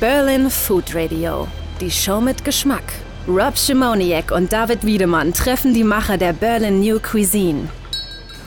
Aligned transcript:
Berlin 0.00 0.48
Food 0.48 0.94
Radio. 0.94 1.48
Die 1.80 1.90
Show 1.90 2.20
mit 2.20 2.44
Geschmack. 2.44 2.84
Rob 3.26 3.58
Schimoniak 3.58 4.30
und 4.30 4.52
David 4.52 4.86
Wiedemann 4.86 5.34
treffen 5.34 5.74
die 5.74 5.82
Macher 5.82 6.16
der 6.16 6.32
Berlin 6.32 6.78
New 6.78 7.00
Cuisine. 7.00 7.68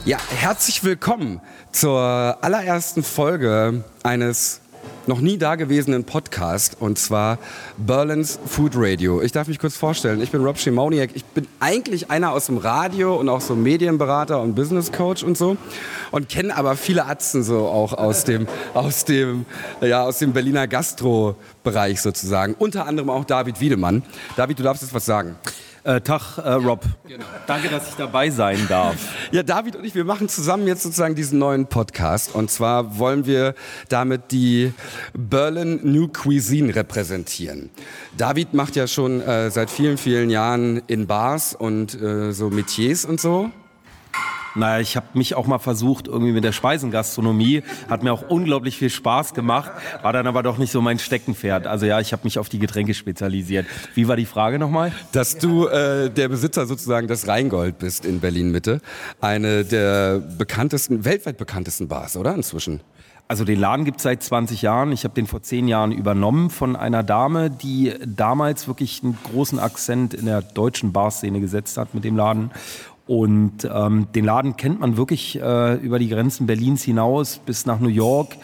Ja, 0.06 0.18
herzlich 0.30 0.82
willkommen 0.86 1.42
zur 1.74 2.38
allerersten 2.40 3.04
Folge 3.04 3.84
eines 4.02 4.62
noch 5.08 5.20
nie 5.20 5.38
dagewesenen 5.38 6.04
Podcast 6.04 6.78
und 6.80 7.00
zwar 7.00 7.38
Berlin's 7.78 8.40
Food 8.46 8.74
Radio. 8.76 9.22
Ich 9.22 9.32
darf 9.32 9.48
mich 9.48 9.60
kurz 9.60 9.76
vorstellen, 9.76 10.22
ich 10.22 10.32
bin 10.32 10.44
Rob 10.44 10.58
Schimoniak. 10.58 11.12
Ich 11.14 11.26
bin 11.26 11.48
eigentlich 11.60 12.12
einer 12.12 12.32
aus 12.32 12.48
dem 12.48 12.58
Radio 12.58 13.16
und 13.16 13.30
auch 13.30 13.42
so 13.42 13.56
Medienberater 13.56 14.42
und 14.42 14.56
Business 14.56 14.92
Coach 14.92 15.24
und 15.24 15.38
so 15.38 15.58
und 16.12 16.30
kenne 16.30 16.56
aber 16.56 16.76
viele 16.76 17.06
Atzen 17.06 17.44
so 17.44 17.68
auch 17.68 17.94
aus 17.94 18.24
dem, 18.24 18.48
aus 18.74 19.06
dem, 19.06 19.46
ja, 19.82 20.04
aus 20.04 20.20
dem 20.20 20.34
Berliner 20.34 20.68
Gastro-Bereich 20.68 22.02
sozusagen. 22.02 22.56
Unter 22.58 22.86
anderem 22.86 23.10
auch 23.10 23.26
David 23.26 23.60
Wiedemann. 23.60 24.04
David, 24.36 24.60
du 24.60 24.64
darfst 24.64 24.84
jetzt 24.84 24.94
was 24.94 25.06
sagen. 25.06 25.36
Äh, 25.84 26.02
Tag, 26.02 26.38
äh, 26.38 26.52
Rob. 26.52 26.84
Genau. 27.08 27.26
Danke, 27.48 27.70
dass 27.70 27.90
ich 27.90 27.96
dabei 27.96 28.30
sein 28.30 28.68
darf. 28.68 28.96
Ja, 29.32 29.44
David 29.44 29.78
und 29.78 29.86
ich, 29.86 29.96
wir 29.96 30.04
machen 30.04 30.28
zusammen 30.28 30.68
jetzt 30.68 30.84
sozusagen 30.84 31.16
diesen 31.16 31.40
neuen 31.40 31.66
Podcast. 31.68 32.36
Und 32.36 32.52
zwar 32.52 33.00
wollen 33.00 33.26
wir 33.26 33.56
damit 33.88 34.32
die 34.32 34.74
Berlin 35.14 35.80
New 35.84 36.10
Cuisine 36.10 36.76
repräsentieren. 36.76 37.70
David 38.18 38.54
macht 38.54 38.76
ja 38.76 38.88
schon 38.88 39.22
äh, 39.22 39.50
seit 39.50 39.70
vielen, 39.70 39.98
vielen 39.98 40.30
Jahren 40.30 40.82
in 40.88 41.08
Bars 41.08 41.56
und 41.56 42.00
äh, 42.02 42.34
so 42.34 42.50
Metiers 42.50 43.06
und 43.06 43.22
so. 43.22 43.52
Naja, 44.56 44.82
ich 44.82 44.96
habe 44.98 45.08
mich 45.14 45.36
auch 45.36 45.48
mal 45.48 45.60
versucht, 45.60 46.08
irgendwie 46.08 46.34
mit 46.34 46.44
der 46.44 46.52
Speisengastronomie. 46.52 47.64
Hat 47.90 48.04
mir 48.04 48.12
auch 48.12 48.30
unglaublich 48.30 48.78
viel 48.78 48.90
Spaß 48.90 49.34
gemacht, 49.34 49.72
war 50.02 50.14
dann 50.14 50.28
aber 50.28 50.44
doch 50.44 50.58
nicht 50.58 50.72
so 50.72 50.82
mein 50.82 51.00
Steckenpferd. 51.00 51.68
Also 51.68 51.86
ja, 51.86 52.00
ich 52.00 52.12
habe 52.12 52.24
mich 52.26 52.38
auf 52.38 52.50
die 52.50 52.60
Getränke 52.60 52.94
spezialisiert. 52.94 53.66
Wie 53.96 54.08
war 54.08 54.16
die 54.16 54.26
Frage 54.26 54.60
nochmal? 54.60 54.92
Dass 55.12 55.38
du 55.38 55.68
äh, 55.68 56.10
der 56.10 56.28
Besitzer 56.28 56.66
sozusagen 56.66 57.08
des 57.08 57.28
Rheingold 57.28 57.80
bist 57.80 58.06
in 58.06 58.20
Berlin-Mitte. 58.20 58.82
Eine 59.22 59.64
der 59.64 60.20
bekanntesten, 60.20 61.06
weltweit 61.06 61.38
bekanntesten 61.38 61.88
Bars, 61.88 62.18
oder 62.18 62.34
inzwischen? 62.34 62.82
Also 63.32 63.46
den 63.46 63.62
Laden 63.62 63.86
gibt 63.86 63.98
es 64.00 64.04
seit 64.04 64.22
20 64.22 64.62
Jahren. 64.62 64.92
Ich 64.92 65.06
habe 65.06 65.14
den 65.14 65.26
vor 65.26 65.42
zehn 65.42 65.70
Jahren 65.70 65.94
übernommen 65.94 66.50
von 66.50 66.76
einer 66.76 67.02
Dame, 67.02 67.50
die 67.50 67.94
damals 68.06 68.68
wirklich 68.68 69.02
einen 69.04 69.18
großen 69.24 69.58
Akzent 69.58 70.14
in 70.14 70.26
der 70.26 70.42
deutschen 70.42 70.92
Barszene 70.92 71.40
gesetzt 71.40 71.78
hat 71.78 71.94
mit 71.94 72.04
dem 72.04 72.18
Laden. 72.18 72.52
Und 73.12 73.70
ähm, 73.70 74.08
den 74.16 74.24
Laden 74.24 74.56
kennt 74.56 74.80
man 74.80 74.96
wirklich 74.96 75.38
äh, 75.38 75.74
über 75.76 76.00
die 76.00 76.08
Grenzen 76.08 76.48
Berlins 76.48 76.82
hinaus 76.84 77.40
bis 77.46 77.66
nach 77.66 77.82
New 77.82 77.90
York 77.90 78.38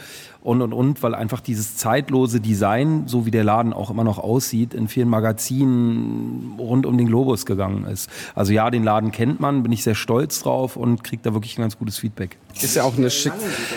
und 0.48 0.62
und 0.62 0.72
und, 0.72 1.03
weil 1.03 1.14
einfach 1.14 1.42
dieses 1.42 1.76
zeitlose 1.76 2.40
Design, 2.40 3.03
so 3.08 3.26
wie 3.26 3.31
der 3.31 3.44
Laden 3.44 3.73
auch 3.73 3.90
immer 3.90 4.06
noch 4.06 4.17
aussieht, 4.17 4.73
in 4.73 4.88
vielen 4.88 5.09
Magazinen 5.09 6.56
rund 6.58 6.86
um 6.86 6.98
den 6.98 7.08
Globus 7.08 7.45
gegangen 7.45 7.86
ist. 7.86 8.09
Also 8.34 8.54
ja, 8.54 8.72
den 8.72 8.86
Laden 8.86 9.12
kennt 9.12 9.42
man, 9.42 9.62
bin 9.62 9.73
ich 9.73 9.84
sehr 9.84 9.94
stolz 9.94 10.42
drauf 10.42 10.78
und 10.78 11.04
kriegt 11.04 11.26
da 11.26 11.34
wirklich 11.34 11.58
ein 11.58 11.64
ganz 11.64 11.78
gutes 11.78 11.98
Feedback. 11.98 12.38
Ist 12.62 12.78
ja 12.78 12.84
auch 12.84 12.98
eine, 12.98 13.09
schick, 13.09 13.34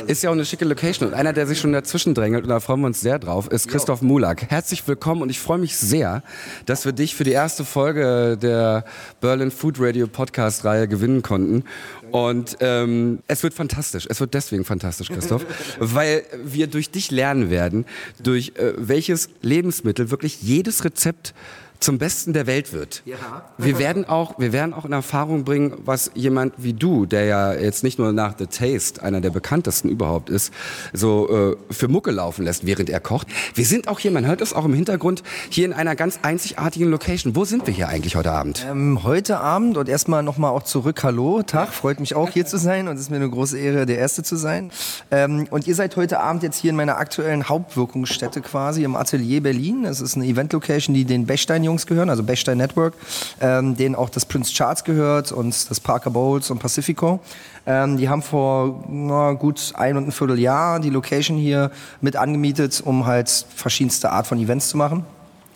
ist 0.06 0.22
ja 0.22 0.30
auch 0.30 0.34
eine 0.34 0.44
schicke 0.44 0.64
Location. 0.64 1.08
Und 1.08 1.14
einer, 1.14 1.32
der 1.32 1.48
sich 1.48 1.58
schon 1.58 1.72
dazwischen 1.72 2.14
drängelt, 2.14 2.44
und 2.44 2.50
da 2.50 2.60
freuen 2.60 2.80
wir 2.80 2.86
uns 2.86 3.00
sehr 3.00 3.18
drauf, 3.18 3.48
ist 3.48 3.66
Christoph 3.66 4.00
Mulak. 4.00 4.48
Herzlich 4.48 4.86
willkommen 4.86 5.22
und 5.22 5.28
ich 5.28 5.40
freue 5.40 5.58
mich 5.58 5.76
sehr, 5.76 6.22
dass 6.66 6.84
wir 6.84 6.92
dich 6.92 7.16
für 7.16 7.24
die 7.24 7.32
erste 7.32 7.64
Folge 7.64 8.38
der 8.40 8.84
Berlin 9.20 9.50
Food 9.50 9.80
Radio 9.80 10.06
Podcast-Reihe 10.06 10.86
gewinnen 10.86 11.22
konnten. 11.22 11.64
Und 12.12 12.56
ähm, 12.60 13.20
es 13.26 13.42
wird 13.42 13.54
fantastisch. 13.54 14.06
Es 14.08 14.20
wird 14.20 14.34
deswegen 14.34 14.64
fantastisch, 14.64 15.08
Christoph, 15.08 15.44
weil 15.78 16.24
wir 16.44 16.66
durch 16.66 16.90
dich 16.90 17.10
lernen 17.10 17.50
werden, 17.50 17.86
durch 18.22 18.52
äh, 18.56 18.72
welches 18.76 19.28
Lebensmittel 19.42 20.10
wirklich 20.10 20.42
jedes 20.42 20.84
Rezept 20.84 21.34
zum 21.80 21.96
Besten 21.96 22.34
der 22.34 22.46
Welt 22.46 22.74
wird. 22.74 23.02
Ja. 23.06 23.16
Wir 23.56 23.78
werden 23.78 24.06
auch, 24.06 24.38
wir 24.38 24.52
werden 24.52 24.74
auch 24.74 24.84
in 24.84 24.92
Erfahrung 24.92 25.44
bringen, 25.44 25.72
was 25.84 26.10
jemand 26.14 26.52
wie 26.58 26.74
du, 26.74 27.06
der 27.06 27.24
ja 27.24 27.54
jetzt 27.54 27.82
nicht 27.82 27.98
nur 27.98 28.12
nach 28.12 28.34
The 28.38 28.46
Taste 28.46 29.02
einer 29.02 29.22
der 29.22 29.30
bekanntesten 29.30 29.88
überhaupt 29.88 30.28
ist, 30.28 30.52
so 30.92 31.56
äh, 31.70 31.72
für 31.72 31.88
Mucke 31.88 32.10
laufen 32.10 32.44
lässt, 32.44 32.66
während 32.66 32.90
er 32.90 33.00
kocht. 33.00 33.28
Wir 33.54 33.64
sind 33.64 33.88
auch 33.88 33.98
hier, 33.98 34.10
man 34.10 34.26
hört 34.26 34.42
es 34.42 34.52
auch 34.52 34.66
im 34.66 34.74
Hintergrund, 34.74 35.22
hier 35.48 35.64
in 35.64 35.72
einer 35.72 35.96
ganz 35.96 36.20
einzigartigen 36.22 36.90
Location. 36.90 37.34
Wo 37.34 37.46
sind 37.46 37.66
wir 37.66 37.72
hier 37.72 37.88
eigentlich 37.88 38.14
heute 38.14 38.32
Abend? 38.32 38.66
Ähm, 38.70 39.02
heute 39.02 39.40
Abend 39.40 39.78
und 39.78 39.88
erstmal 39.88 40.22
nochmal 40.22 40.52
auch 40.52 40.64
zurück. 40.64 41.02
Hallo, 41.02 41.42
Tag, 41.42 41.72
freut 41.72 41.98
mich 41.98 42.14
auch 42.14 42.28
hier 42.28 42.44
zu 42.44 42.58
sein 42.58 42.88
und 42.88 42.96
es 42.96 43.02
ist 43.02 43.10
mir 43.10 43.16
eine 43.16 43.30
große 43.30 43.58
Ehre, 43.58 43.86
der 43.86 43.96
Erste 43.96 44.22
zu 44.22 44.36
sein. 44.36 44.70
Ähm, 45.10 45.46
und 45.50 45.66
ihr 45.66 45.74
seid 45.74 45.96
heute 45.96 46.20
Abend 46.20 46.42
jetzt 46.42 46.58
hier 46.58 46.70
in 46.70 46.76
meiner 46.76 46.98
aktuellen 46.98 47.48
Hauptwirkungsstätte 47.48 48.42
quasi 48.42 48.84
im 48.84 48.96
Atelier 48.96 49.42
Berlin. 49.42 49.84
Das 49.84 50.02
ist 50.02 50.16
eine 50.16 50.26
Event-Location, 50.26 50.94
die 50.94 51.06
den 51.06 51.24
Bechstein 51.24 51.64
Jungs 51.70 51.86
gehören, 51.86 52.10
also 52.10 52.22
Bechstein 52.22 52.58
Network, 52.58 52.94
ähm, 53.40 53.76
denen 53.76 53.94
auch 53.94 54.10
das 54.10 54.26
Prince 54.26 54.52
Charles 54.52 54.84
gehört 54.84 55.32
und 55.32 55.70
das 55.70 55.80
Parker 55.80 56.10
Bowls 56.10 56.50
und 56.50 56.58
Pacifico. 56.58 57.20
Ähm, 57.66 57.96
die 57.96 58.08
haben 58.08 58.22
vor 58.22 58.84
na, 58.88 59.32
gut 59.32 59.72
ein 59.76 59.96
und 59.96 60.08
ein 60.08 60.12
Vierteljahr 60.12 60.80
die 60.80 60.90
Location 60.90 61.36
hier 61.36 61.70
mit 62.00 62.16
angemietet, 62.16 62.82
um 62.84 63.06
halt 63.06 63.46
verschiedenste 63.54 64.10
Art 64.10 64.26
von 64.26 64.38
Events 64.38 64.68
zu 64.68 64.76
machen 64.76 65.04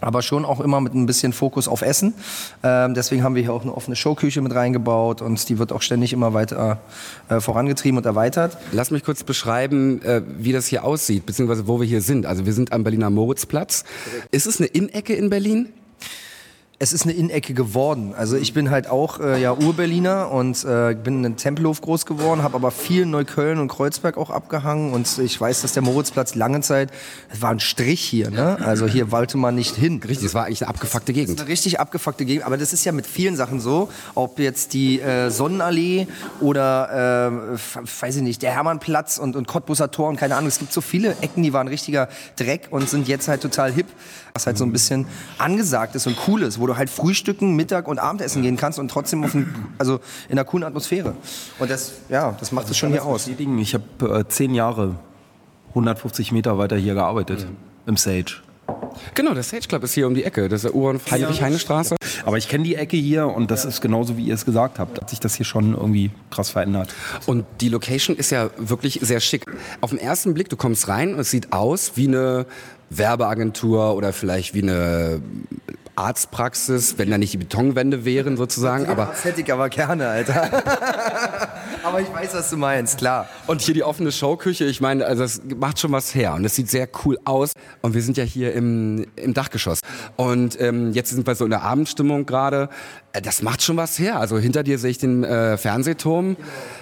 aber 0.04 0.22
schon 0.22 0.44
auch 0.44 0.60
immer 0.60 0.80
mit 0.80 0.94
ein 0.94 1.06
bisschen 1.06 1.32
Fokus 1.32 1.66
auf 1.66 1.82
Essen. 1.82 2.14
Ähm, 2.62 2.94
deswegen 2.94 3.22
haben 3.22 3.34
wir 3.34 3.42
hier 3.42 3.52
auch 3.52 3.62
eine 3.62 3.74
offene 3.74 3.96
Showküche 3.96 4.40
mit 4.42 4.54
reingebaut 4.54 5.22
und 5.22 5.48
die 5.48 5.58
wird 5.58 5.72
auch 5.72 5.82
ständig 5.82 6.12
immer 6.12 6.34
weiter 6.34 6.78
äh, 7.28 7.40
vorangetrieben 7.40 7.98
und 7.98 8.06
erweitert. 8.06 8.56
Lass 8.72 8.90
mich 8.90 9.04
kurz 9.04 9.24
beschreiben, 9.24 10.02
äh, 10.02 10.22
wie 10.38 10.52
das 10.52 10.66
hier 10.66 10.84
aussieht, 10.84 11.26
beziehungsweise 11.26 11.66
wo 11.66 11.80
wir 11.80 11.86
hier 11.86 12.02
sind. 12.02 12.26
Also 12.26 12.46
wir 12.46 12.52
sind 12.52 12.72
am 12.72 12.84
Berliner 12.84 13.10
Moritzplatz. 13.10 13.84
Ist 14.30 14.46
es 14.46 14.60
eine 14.60 14.66
Innenecke 14.66 15.14
in 15.14 15.30
Berlin? 15.30 15.72
Es 16.84 16.92
ist 16.92 17.04
eine 17.04 17.12
Innenecke 17.12 17.54
geworden. 17.54 18.12
Also 18.14 18.36
ich 18.36 18.52
bin 18.52 18.68
halt 18.68 18.88
auch 18.88 19.18
äh, 19.18 19.40
ja 19.40 19.56
Ur-Berliner 19.56 20.30
und 20.30 20.64
äh, 20.64 20.94
bin 20.94 21.24
in 21.24 21.36
Tempelhof 21.36 21.80
groß 21.80 22.04
geworden, 22.04 22.42
habe 22.42 22.56
aber 22.56 22.70
viel 22.70 23.06
Neukölln 23.06 23.58
und 23.58 23.68
Kreuzberg 23.68 24.18
auch 24.18 24.28
abgehangen 24.28 24.92
und 24.92 25.18
ich 25.18 25.40
weiß, 25.40 25.62
dass 25.62 25.72
der 25.72 25.82
Moritzplatz 25.82 26.34
lange 26.34 26.60
Zeit, 26.60 26.90
es 27.32 27.40
war 27.40 27.50
ein 27.50 27.60
Strich 27.60 28.02
hier, 28.02 28.30
ne? 28.30 28.58
Also 28.60 28.86
hier 28.86 29.10
wollte 29.10 29.38
man 29.38 29.54
nicht 29.54 29.76
hin. 29.76 29.98
Richtig, 30.06 30.26
es 30.26 30.34
war 30.34 30.44
eigentlich 30.44 30.60
eine 30.60 30.68
abgefuckte 30.68 31.14
Gegend. 31.14 31.30
Das 31.30 31.36
ist 31.36 31.40
eine 31.40 31.52
richtig 31.52 31.80
abgefuckte 31.80 32.26
Gegend, 32.26 32.44
aber 32.44 32.58
das 32.58 32.74
ist 32.74 32.84
ja 32.84 32.92
mit 32.92 33.06
vielen 33.06 33.36
Sachen 33.36 33.60
so, 33.60 33.88
ob 34.14 34.38
jetzt 34.38 34.74
die 34.74 35.00
äh, 35.00 35.30
Sonnenallee 35.30 36.06
oder 36.42 37.48
äh, 37.54 37.58
weiß 38.02 38.16
ich 38.16 38.22
nicht, 38.22 38.42
der 38.42 38.50
Hermannplatz 38.50 39.16
und, 39.16 39.36
und 39.36 39.46
Cottbusser 39.46 39.90
Tor 39.90 40.10
und 40.10 40.16
keine 40.16 40.36
Ahnung, 40.36 40.48
es 40.48 40.58
gibt 40.58 40.74
so 40.74 40.82
viele 40.82 41.16
Ecken, 41.22 41.42
die 41.42 41.54
waren 41.54 41.66
richtiger 41.66 42.10
Dreck 42.36 42.68
und 42.70 42.90
sind 42.90 43.08
jetzt 43.08 43.26
halt 43.28 43.40
total 43.40 43.72
hip, 43.72 43.86
was 44.34 44.46
halt 44.46 44.58
so 44.58 44.64
ein 44.64 44.72
bisschen 44.72 45.06
angesagt 45.38 45.94
ist 45.94 46.06
und 46.06 46.18
cool 46.28 46.42
ist, 46.42 46.60
wo 46.60 46.66
du 46.66 46.73
halt 46.76 46.90
frühstücken, 46.90 47.56
Mittag 47.56 47.88
und 47.88 47.98
Abendessen 47.98 48.42
gehen 48.42 48.56
kannst 48.56 48.78
und 48.78 48.90
trotzdem 48.90 49.24
auf 49.24 49.34
ein, 49.34 49.54
also 49.78 50.00
in 50.28 50.32
einer 50.32 50.44
coolen 50.44 50.64
Atmosphäre. 50.64 51.14
Und 51.58 51.70
das, 51.70 51.92
ja, 52.08 52.36
das 52.38 52.52
macht 52.52 52.70
es 52.70 52.76
schon 52.76 52.90
hier 52.90 53.04
aus. 53.04 53.28
Ich 53.28 53.74
habe 53.74 54.18
äh, 54.20 54.28
zehn 54.28 54.54
Jahre 54.54 54.96
150 55.70 56.32
Meter 56.32 56.58
weiter 56.58 56.76
hier 56.76 56.94
gearbeitet, 56.94 57.46
mhm. 57.48 57.56
im 57.86 57.96
Sage. 57.96 58.36
Genau, 59.14 59.34
der 59.34 59.42
Sage 59.42 59.66
Club 59.68 59.82
ist 59.84 59.92
hier 59.94 60.06
um 60.06 60.14
die 60.14 60.24
Ecke. 60.24 60.48
Das 60.48 60.64
ist 60.64 60.70
der 60.70 60.74
U- 60.74 60.92
Heinrich-Heine-Straße. 61.10 61.96
Aber 62.24 62.38
ich 62.38 62.48
kenne 62.48 62.64
die 62.64 62.76
Ecke 62.76 62.96
hier 62.96 63.26
und 63.26 63.50
das 63.50 63.64
ist 63.64 63.80
genauso, 63.80 64.16
wie 64.16 64.24
ihr 64.24 64.34
es 64.34 64.44
gesagt 64.44 64.78
habt. 64.78 65.00
Hat 65.00 65.10
sich 65.10 65.20
das 65.20 65.34
hier 65.34 65.44
schon 65.44 65.74
irgendwie 65.74 66.10
krass 66.30 66.50
verändert. 66.50 66.94
Und 67.26 67.44
die 67.60 67.68
Location 67.68 68.16
ist 68.16 68.30
ja 68.30 68.50
wirklich 68.56 69.00
sehr 69.02 69.20
schick. 69.20 69.44
Auf 69.80 69.90
den 69.90 69.98
ersten 69.98 70.32
Blick, 70.32 70.48
du 70.48 70.56
kommst 70.56 70.88
rein 70.88 71.14
und 71.14 71.20
es 71.20 71.30
sieht 71.30 71.52
aus 71.52 71.92
wie 71.96 72.08
eine 72.08 72.46
Werbeagentur 72.90 73.94
oder 73.94 74.12
vielleicht 74.12 74.54
wie 74.54 74.62
eine 74.62 75.20
Arztpraxis, 75.96 76.98
wenn 76.98 77.10
da 77.10 77.18
nicht 77.18 77.32
die 77.32 77.38
Betonwände 77.38 78.04
wären 78.04 78.36
sozusagen. 78.36 78.86
Aber 78.86 79.06
das 79.06 79.24
hätte 79.24 79.40
ich 79.40 79.52
aber 79.52 79.68
gerne, 79.68 80.08
Alter. 80.08 80.50
aber 81.82 82.00
ich 82.00 82.12
weiß, 82.12 82.34
was 82.34 82.50
du 82.50 82.56
meinst, 82.56 82.98
klar. 82.98 83.28
Und 83.46 83.60
hier 83.62 83.74
die 83.74 83.84
offene 83.84 84.12
Showküche, 84.12 84.64
ich 84.64 84.80
meine, 84.80 85.06
also 85.06 85.22
das 85.22 85.40
macht 85.56 85.78
schon 85.78 85.92
was 85.92 86.14
her 86.14 86.34
und 86.34 86.44
es 86.44 86.54
sieht 86.54 86.70
sehr 86.70 86.88
cool 87.04 87.18
aus. 87.24 87.52
Und 87.82 87.94
wir 87.94 88.02
sind 88.02 88.16
ja 88.16 88.24
hier 88.24 88.52
im, 88.54 89.06
im 89.16 89.34
Dachgeschoss. 89.34 89.80
Und 90.16 90.60
ähm, 90.60 90.92
jetzt 90.92 91.10
sind 91.10 91.26
wir 91.26 91.34
so 91.34 91.44
in 91.44 91.50
der 91.50 91.62
Abendstimmung 91.62 92.26
gerade. 92.26 92.68
Äh, 93.14 93.22
das 93.22 93.40
macht 93.40 93.62
schon 93.62 93.76
was 93.76 93.98
her. 93.98 94.18
Also 94.18 94.38
hinter 94.38 94.62
dir 94.62 94.78
sehe 94.78 94.90
ich 94.90 94.98
den 94.98 95.24
äh, 95.24 95.56
Fernsehturm. 95.56 96.36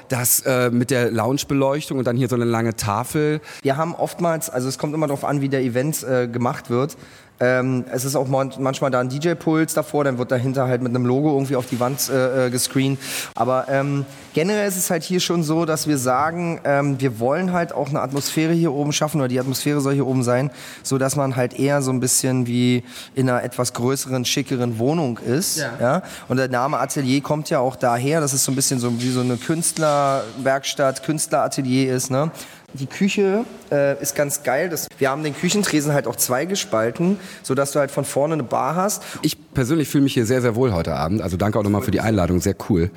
Das 0.08 0.40
äh, 0.40 0.70
mit 0.70 0.90
der 0.90 1.10
Loungebeleuchtung 1.10 1.98
und 1.98 2.06
dann 2.06 2.16
hier 2.16 2.28
so 2.28 2.34
eine 2.34 2.44
lange 2.44 2.74
Tafel. 2.74 3.40
Wir 3.62 3.76
haben 3.76 3.94
oftmals, 3.94 4.50
also 4.50 4.68
es 4.68 4.78
kommt 4.78 4.94
immer 4.94 5.06
darauf 5.06 5.24
an, 5.24 5.40
wie 5.40 5.48
der 5.48 5.62
Event 5.62 6.02
äh, 6.02 6.26
gemacht 6.26 6.68
wird. 6.68 6.96
Ähm, 7.42 7.84
es 7.90 8.04
ist 8.04 8.14
auch 8.14 8.28
manchmal 8.28 8.92
da 8.92 9.00
ein 9.00 9.08
DJ-Puls 9.08 9.74
davor, 9.74 10.04
dann 10.04 10.16
wird 10.16 10.30
dahinter 10.30 10.68
halt 10.68 10.80
mit 10.80 10.90
einem 10.90 11.04
Logo 11.04 11.32
irgendwie 11.32 11.56
auf 11.56 11.66
die 11.66 11.80
Wand 11.80 12.08
äh, 12.08 12.46
äh, 12.46 12.50
gescreent. 12.50 13.00
Aber 13.34 13.66
ähm, 13.68 14.06
generell 14.32 14.68
ist 14.68 14.76
es 14.76 14.90
halt 14.90 15.02
hier 15.02 15.18
schon 15.18 15.42
so, 15.42 15.64
dass 15.64 15.88
wir 15.88 15.98
sagen, 15.98 16.60
ähm, 16.62 17.00
wir 17.00 17.18
wollen 17.18 17.52
halt 17.52 17.72
auch 17.72 17.88
eine 17.88 18.00
Atmosphäre 18.00 18.52
hier 18.52 18.72
oben 18.72 18.92
schaffen 18.92 19.20
oder 19.20 19.26
die 19.26 19.40
Atmosphäre 19.40 19.80
soll 19.80 19.94
hier 19.94 20.06
oben 20.06 20.22
sein, 20.22 20.52
so 20.84 20.98
dass 20.98 21.16
man 21.16 21.34
halt 21.34 21.58
eher 21.58 21.82
so 21.82 21.90
ein 21.90 21.98
bisschen 21.98 22.46
wie 22.46 22.84
in 23.16 23.28
einer 23.28 23.42
etwas 23.42 23.72
größeren, 23.72 24.24
schickeren 24.24 24.78
Wohnung 24.78 25.18
ist. 25.18 25.58
Ja. 25.58 25.72
ja? 25.80 26.02
Und 26.28 26.36
der 26.36 26.48
Name 26.48 26.78
Atelier 26.78 27.20
kommt 27.20 27.50
ja 27.50 27.58
auch 27.58 27.76
daher, 27.76 28.20
dass 28.20 28.32
es 28.32 28.44
so 28.44 28.52
ein 28.52 28.54
bisschen 28.54 28.78
so 28.78 29.00
wie 29.00 29.10
so 29.10 29.20
eine 29.20 29.36
Künstlerwerkstatt, 29.36 31.02
Künstleratelier 31.02 31.94
ist. 31.94 32.10
Ne? 32.10 32.30
Die 32.74 32.86
Küche 32.86 33.44
äh, 33.70 34.00
ist 34.00 34.14
ganz 34.14 34.42
geil. 34.42 34.68
Das, 34.68 34.88
wir 34.98 35.10
haben 35.10 35.22
den 35.22 35.34
Küchentresen 35.34 35.92
halt 35.92 36.06
auch 36.06 36.16
zwei 36.16 36.46
gespalten, 36.46 37.18
sodass 37.42 37.72
du 37.72 37.80
halt 37.80 37.90
von 37.90 38.04
vorne 38.04 38.34
eine 38.34 38.44
Bar 38.44 38.76
hast. 38.76 39.02
Ich 39.22 39.36
persönlich 39.52 39.88
fühle 39.88 40.04
mich 40.04 40.14
hier 40.14 40.26
sehr, 40.26 40.40
sehr 40.40 40.54
wohl 40.54 40.72
heute 40.72 40.94
Abend. 40.94 41.20
Also 41.20 41.36
danke 41.36 41.58
auch 41.58 41.62
nochmal 41.62 41.82
für 41.82 41.90
die 41.90 42.00
Einladung, 42.00 42.40
sehr 42.40 42.56
cool. 42.68 42.90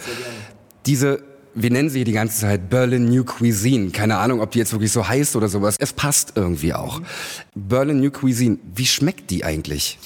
Diese 0.85 1.21
wir 1.55 1.71
nennen 1.71 1.89
sie 1.89 2.03
die 2.03 2.11
ganze 2.11 2.41
Zeit 2.41 2.69
Berlin 2.69 3.05
New 3.05 3.23
Cuisine. 3.23 3.91
Keine 3.91 4.17
Ahnung, 4.17 4.41
ob 4.41 4.51
die 4.51 4.59
jetzt 4.59 4.73
wirklich 4.73 4.91
so 4.91 5.07
heißt 5.07 5.37
oder 5.37 5.47
sowas. 5.47 5.77
Es 5.79 5.93
passt 5.93 6.33
irgendwie 6.35 6.73
auch. 6.73 7.01
Berlin 7.55 8.01
New 8.01 8.11
Cuisine, 8.11 8.57
wie 8.75 8.85
schmeckt 8.85 9.31
die 9.31 9.45
eigentlich? 9.45 9.97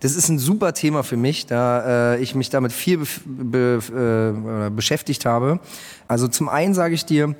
Das 0.00 0.16
ist 0.16 0.28
ein 0.30 0.38
super 0.38 0.72
Thema 0.72 1.02
für 1.02 1.18
mich, 1.18 1.46
da 1.46 2.14
äh, 2.14 2.22
ich 2.22 2.34
mich 2.34 2.48
damit 2.48 2.72
viel 2.72 2.98
be 2.98 3.06
be 3.84 4.66
äh, 4.66 4.70
beschäftigt 4.70 5.26
habe. 5.26 5.60
Also 6.08 6.26
zum 6.26 6.48
einen 6.48 6.72
sage 6.72 6.94
ich 6.94 7.04
dir, 7.04 7.34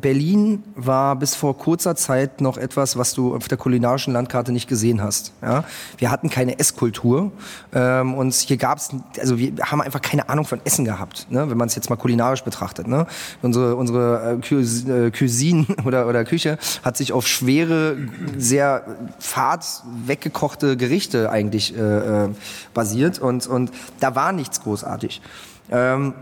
Berlin 0.00 0.62
war 0.74 1.16
bis 1.16 1.34
vor 1.34 1.56
kurzer 1.56 1.96
Zeit 1.96 2.40
noch 2.40 2.56
etwas, 2.56 2.96
was 2.96 3.14
du 3.14 3.34
auf 3.34 3.48
der 3.48 3.58
kulinarischen 3.58 4.12
Landkarte 4.12 4.52
nicht 4.52 4.68
gesehen 4.68 5.02
hast. 5.02 5.32
Ja? 5.42 5.64
Wir 5.96 6.10
hatten 6.10 6.30
keine 6.30 6.58
Esskultur 6.58 7.32
ähm, 7.72 8.14
und 8.14 8.34
hier 8.34 8.56
gab 8.56 8.78
es, 8.78 8.90
also 9.20 9.38
wir 9.38 9.52
haben 9.62 9.80
einfach 9.80 10.02
keine 10.02 10.28
Ahnung 10.28 10.44
von 10.44 10.60
Essen 10.64 10.84
gehabt, 10.84 11.26
ne? 11.30 11.50
wenn 11.50 11.56
man 11.56 11.68
es 11.68 11.74
jetzt 11.74 11.90
mal 11.90 11.96
kulinarisch 11.96 12.42
betrachtet. 12.42 12.86
Ne? 12.86 13.06
Unsere, 13.42 13.76
unsere 13.76 14.40
äh, 14.40 15.06
äh 15.06 15.10
Cuisine 15.10 15.66
oder, 15.84 16.06
oder 16.06 16.24
Küche 16.24 16.58
hat 16.82 16.96
sich 16.96 17.12
auf 17.12 17.26
schwere, 17.26 17.96
sehr 18.36 18.84
fad 19.18 19.64
weggekochte 20.06 20.76
Gerichte 20.76 21.30
eigentlich 21.30 21.76
äh, 21.76 22.24
äh, 22.24 22.28
basiert 22.74 23.18
und, 23.18 23.46
und 23.46 23.70
da 24.00 24.14
war 24.14 24.32
nichts 24.32 24.62
großartig. 24.62 25.20
Ähm, 25.70 26.14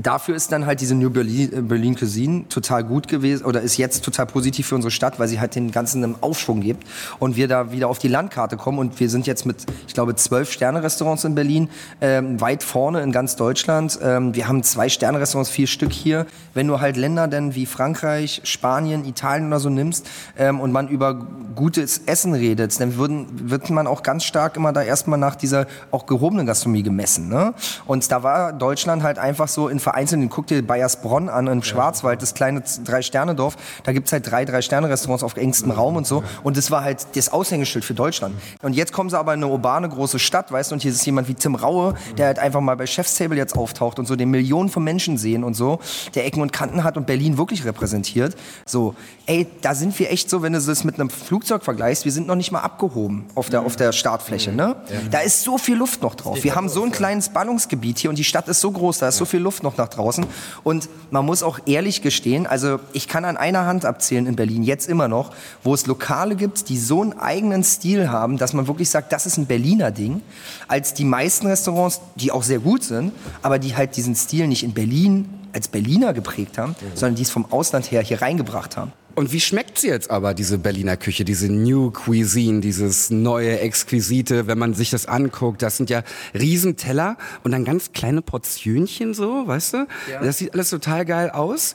Dafür 0.00 0.36
ist 0.36 0.52
dann 0.52 0.66
halt 0.66 0.80
diese 0.80 0.94
New 0.94 1.10
Berlin, 1.10 1.52
äh, 1.52 1.60
Berlin 1.60 1.96
Cuisine 1.96 2.46
total 2.48 2.84
gut 2.84 3.08
gewesen 3.08 3.44
oder 3.44 3.60
ist 3.60 3.76
jetzt 3.76 4.04
total 4.04 4.26
positiv 4.26 4.68
für 4.68 4.74
unsere 4.74 4.90
Stadt, 4.90 5.18
weil 5.18 5.28
sie 5.28 5.40
halt 5.40 5.54
den 5.54 5.72
ganzen 5.72 6.04
einen 6.04 6.16
Aufschwung 6.20 6.60
gibt 6.60 6.86
und 7.18 7.36
wir 7.36 7.48
da 7.48 7.72
wieder 7.72 7.88
auf 7.88 7.98
die 7.98 8.08
Landkarte 8.08 8.56
kommen 8.56 8.78
und 8.78 9.00
wir 9.00 9.10
sind 9.10 9.26
jetzt 9.26 9.46
mit, 9.46 9.66
ich 9.86 9.94
glaube, 9.94 10.14
zwölf 10.14 10.52
Sterne-Restaurants 10.52 11.24
in 11.24 11.34
Berlin, 11.34 11.68
ähm, 12.00 12.40
weit 12.40 12.62
vorne 12.62 13.02
in 13.02 13.12
ganz 13.12 13.36
Deutschland. 13.36 13.98
Ähm, 14.02 14.34
wir 14.34 14.46
haben 14.46 14.62
zwei 14.62 14.88
Sterne-Restaurants, 14.88 15.50
vier 15.50 15.66
Stück 15.66 15.92
hier. 15.92 16.26
Wenn 16.54 16.68
du 16.68 16.80
halt 16.80 16.96
Länder 16.96 17.26
denn 17.26 17.54
wie 17.54 17.66
Frankreich, 17.66 18.40
Spanien, 18.44 19.04
Italien 19.04 19.48
oder 19.48 19.60
so 19.60 19.68
nimmst 19.68 20.06
ähm, 20.36 20.60
und 20.60 20.70
man 20.70 20.88
über 20.88 21.14
gutes 21.54 22.02
Essen 22.06 22.34
redet, 22.34 22.80
dann 22.80 22.96
würden, 22.96 23.50
wird 23.50 23.68
man 23.70 23.86
auch 23.86 24.02
ganz 24.02 24.24
stark 24.24 24.56
immer 24.56 24.72
da 24.72 24.82
erstmal 24.82 25.18
nach 25.18 25.34
dieser 25.34 25.66
auch 25.90 26.06
gehobenen 26.06 26.46
Gastronomie 26.46 26.82
gemessen. 26.82 27.28
Ne? 27.28 27.54
Und 27.86 28.10
da 28.12 28.22
war 28.22 28.52
Deutschland 28.52 29.02
halt 29.02 29.18
einfach 29.18 29.48
so 29.48 29.68
in 29.68 29.80
vereinzelt, 29.88 30.28
guck 30.28 30.46
dir 30.46 30.60
Bayersbronn 30.66 31.30
an 31.30 31.46
im 31.46 31.62
Schwarzwald, 31.62 32.20
das 32.20 32.34
kleine 32.34 32.62
Drei-Sterne-Dorf, 32.84 33.56
da 33.84 33.92
gibt 33.92 34.08
es 34.08 34.12
halt 34.12 34.30
drei 34.30 34.44
Drei-Sterne-Restaurants 34.44 35.22
auf 35.22 35.36
engstem 35.36 35.70
Raum 35.70 35.96
und 35.96 36.06
so. 36.06 36.22
Und 36.42 36.58
das 36.58 36.70
war 36.70 36.84
halt 36.84 37.06
das 37.14 37.32
Aushängeschild 37.32 37.84
für 37.84 37.94
Deutschland. 37.94 38.34
Und 38.60 38.74
jetzt 38.74 38.92
kommen 38.92 39.08
sie 39.08 39.18
aber 39.18 39.32
in 39.32 39.42
eine 39.42 39.50
urbane 39.50 39.88
große 39.88 40.18
Stadt, 40.18 40.52
weißt 40.52 40.70
du, 40.70 40.74
und 40.74 40.82
hier 40.82 40.90
ist 40.90 41.06
jemand 41.06 41.28
wie 41.28 41.34
Tim 41.34 41.54
Raue, 41.54 41.94
der 42.18 42.26
halt 42.26 42.38
einfach 42.38 42.60
mal 42.60 42.76
bei 42.76 42.86
Chef's 42.86 43.14
Table 43.14 43.36
jetzt 43.36 43.56
auftaucht 43.56 43.98
und 43.98 44.06
so 44.06 44.14
den 44.14 44.30
Millionen 44.30 44.68
von 44.68 44.84
Menschen 44.84 45.16
sehen 45.16 45.42
und 45.42 45.54
so, 45.54 45.78
der 46.14 46.26
Ecken 46.26 46.42
und 46.42 46.52
Kanten 46.52 46.84
hat 46.84 46.98
und 46.98 47.06
Berlin 47.06 47.38
wirklich 47.38 47.64
repräsentiert. 47.64 48.36
So, 48.66 48.94
ey, 49.24 49.46
da 49.62 49.74
sind 49.74 49.98
wir 49.98 50.10
echt 50.10 50.28
so, 50.28 50.42
wenn 50.42 50.52
du 50.52 50.60
das 50.60 50.84
mit 50.84 50.96
einem 50.96 51.08
Flugzeug 51.08 51.64
vergleichst, 51.64 52.04
wir 52.04 52.12
sind 52.12 52.26
noch 52.26 52.36
nicht 52.36 52.52
mal 52.52 52.60
abgehoben 52.60 53.24
auf 53.34 53.48
der, 53.48 53.62
auf 53.62 53.76
der 53.76 53.92
Startfläche, 53.92 54.52
ne? 54.52 54.76
Da 55.10 55.20
ist 55.20 55.42
so 55.42 55.56
viel 55.56 55.76
Luft 55.76 56.02
noch 56.02 56.14
drauf. 56.14 56.44
Wir 56.44 56.54
haben 56.54 56.68
so 56.68 56.84
ein 56.84 56.92
kleines 56.92 57.30
Ballungsgebiet 57.30 57.98
hier 57.98 58.10
und 58.10 58.18
die 58.18 58.24
Stadt 58.24 58.48
ist 58.48 58.60
so 58.60 58.70
groß, 58.70 58.98
da 58.98 59.08
ist 59.08 59.16
so 59.16 59.24
viel 59.24 59.40
Luft 59.40 59.62
noch 59.62 59.77
nach 59.78 59.88
draußen. 59.88 60.26
Und 60.62 60.88
man 61.10 61.24
muss 61.24 61.42
auch 61.42 61.58
ehrlich 61.66 62.02
gestehen, 62.02 62.46
also 62.46 62.80
ich 62.92 63.08
kann 63.08 63.24
an 63.24 63.36
einer 63.36 63.66
Hand 63.66 63.84
abzählen 63.84 64.26
in 64.26 64.36
Berlin, 64.36 64.62
jetzt 64.62 64.88
immer 64.88 65.08
noch, 65.08 65.30
wo 65.62 65.74
es 65.74 65.86
Lokale 65.86 66.36
gibt, 66.36 66.68
die 66.68 66.78
so 66.78 67.02
einen 67.02 67.18
eigenen 67.18 67.64
Stil 67.64 68.10
haben, 68.10 68.36
dass 68.36 68.52
man 68.52 68.66
wirklich 68.66 68.90
sagt, 68.90 69.12
das 69.12 69.26
ist 69.26 69.38
ein 69.38 69.46
Berliner 69.46 69.90
Ding, 69.90 70.22
als 70.66 70.94
die 70.94 71.04
meisten 71.04 71.46
Restaurants, 71.46 72.00
die 72.16 72.32
auch 72.32 72.42
sehr 72.42 72.58
gut 72.58 72.84
sind, 72.84 73.12
aber 73.42 73.58
die 73.58 73.76
halt 73.76 73.96
diesen 73.96 74.14
Stil 74.14 74.46
nicht 74.48 74.64
in 74.64 74.74
Berlin 74.74 75.28
als 75.52 75.68
Berliner 75.68 76.12
geprägt 76.12 76.58
haben, 76.58 76.72
mhm. 76.72 76.94
sondern 76.94 77.14
die 77.14 77.22
es 77.22 77.30
vom 77.30 77.50
Ausland 77.50 77.90
her 77.90 78.02
hier 78.02 78.20
reingebracht 78.20 78.76
haben. 78.76 78.92
Und 79.18 79.32
wie 79.32 79.40
schmeckt 79.40 79.78
sie 79.78 79.88
jetzt 79.88 80.12
aber, 80.12 80.32
diese 80.32 80.58
Berliner 80.58 80.96
Küche, 80.96 81.24
diese 81.24 81.52
New 81.52 81.90
Cuisine, 81.90 82.60
dieses 82.60 83.10
neue 83.10 83.58
Exquisite, 83.58 84.46
wenn 84.46 84.58
man 84.58 84.74
sich 84.74 84.90
das 84.90 85.06
anguckt? 85.06 85.60
Das 85.60 85.76
sind 85.76 85.90
ja 85.90 86.04
Riesenteller 86.34 87.16
und 87.42 87.50
dann 87.50 87.64
ganz 87.64 87.90
kleine 87.92 88.22
Portionchen 88.22 89.14
so, 89.14 89.48
weißt 89.48 89.72
du? 89.72 89.76
Ja. 90.08 90.20
Das 90.22 90.38
sieht 90.38 90.54
alles 90.54 90.70
total 90.70 91.04
geil 91.04 91.30
aus. 91.30 91.74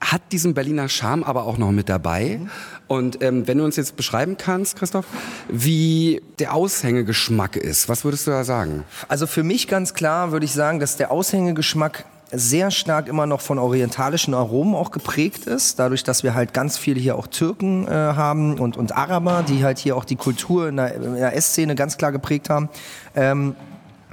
Hat 0.00 0.22
diesen 0.30 0.54
Berliner 0.54 0.88
Charme 0.88 1.24
aber 1.24 1.46
auch 1.46 1.58
noch 1.58 1.72
mit 1.72 1.88
dabei. 1.88 2.38
Mhm. 2.42 2.50
Und 2.86 3.22
ähm, 3.24 3.48
wenn 3.48 3.58
du 3.58 3.64
uns 3.64 3.74
jetzt 3.74 3.96
beschreiben 3.96 4.36
kannst, 4.36 4.76
Christoph, 4.76 5.06
wie 5.48 6.22
der 6.38 6.54
Aushängegeschmack 6.54 7.56
ist, 7.56 7.88
was 7.88 8.04
würdest 8.04 8.28
du 8.28 8.30
da 8.30 8.44
sagen? 8.44 8.84
Also 9.08 9.26
für 9.26 9.42
mich 9.42 9.66
ganz 9.66 9.94
klar 9.94 10.30
würde 10.30 10.46
ich 10.46 10.52
sagen, 10.52 10.78
dass 10.78 10.96
der 10.96 11.10
Aushängegeschmack 11.10 12.04
sehr 12.30 12.70
stark 12.70 13.08
immer 13.08 13.26
noch 13.26 13.40
von 13.40 13.58
orientalischen 13.58 14.34
Aromen 14.34 14.74
auch 14.74 14.90
geprägt 14.90 15.46
ist, 15.46 15.78
dadurch, 15.78 16.04
dass 16.04 16.22
wir 16.22 16.34
halt 16.34 16.52
ganz 16.52 16.76
viele 16.76 17.00
hier 17.00 17.16
auch 17.16 17.26
Türken 17.26 17.86
äh, 17.86 17.90
haben 17.90 18.58
und, 18.58 18.76
und 18.76 18.96
Araber, 18.96 19.42
die 19.46 19.64
halt 19.64 19.78
hier 19.78 19.96
auch 19.96 20.04
die 20.04 20.16
Kultur 20.16 20.68
in 20.68 20.76
der, 20.76 20.94
in 20.94 21.14
der 21.14 21.34
Essszene 21.34 21.74
ganz 21.74 21.96
klar 21.96 22.12
geprägt 22.12 22.50
haben. 22.50 22.68
Ähm, 23.14 23.56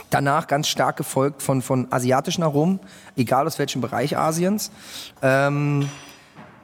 danach 0.09 0.47
ganz 0.47 0.67
stark 0.67 0.97
gefolgt 0.97 1.41
von, 1.41 1.61
von 1.61 1.87
asiatischen 1.91 2.43
Aromen, 2.43 2.79
egal 3.17 3.47
aus 3.47 3.59
welchem 3.59 3.81
Bereich 3.81 4.17
Asiens. 4.17 4.71
Ähm, 5.21 5.89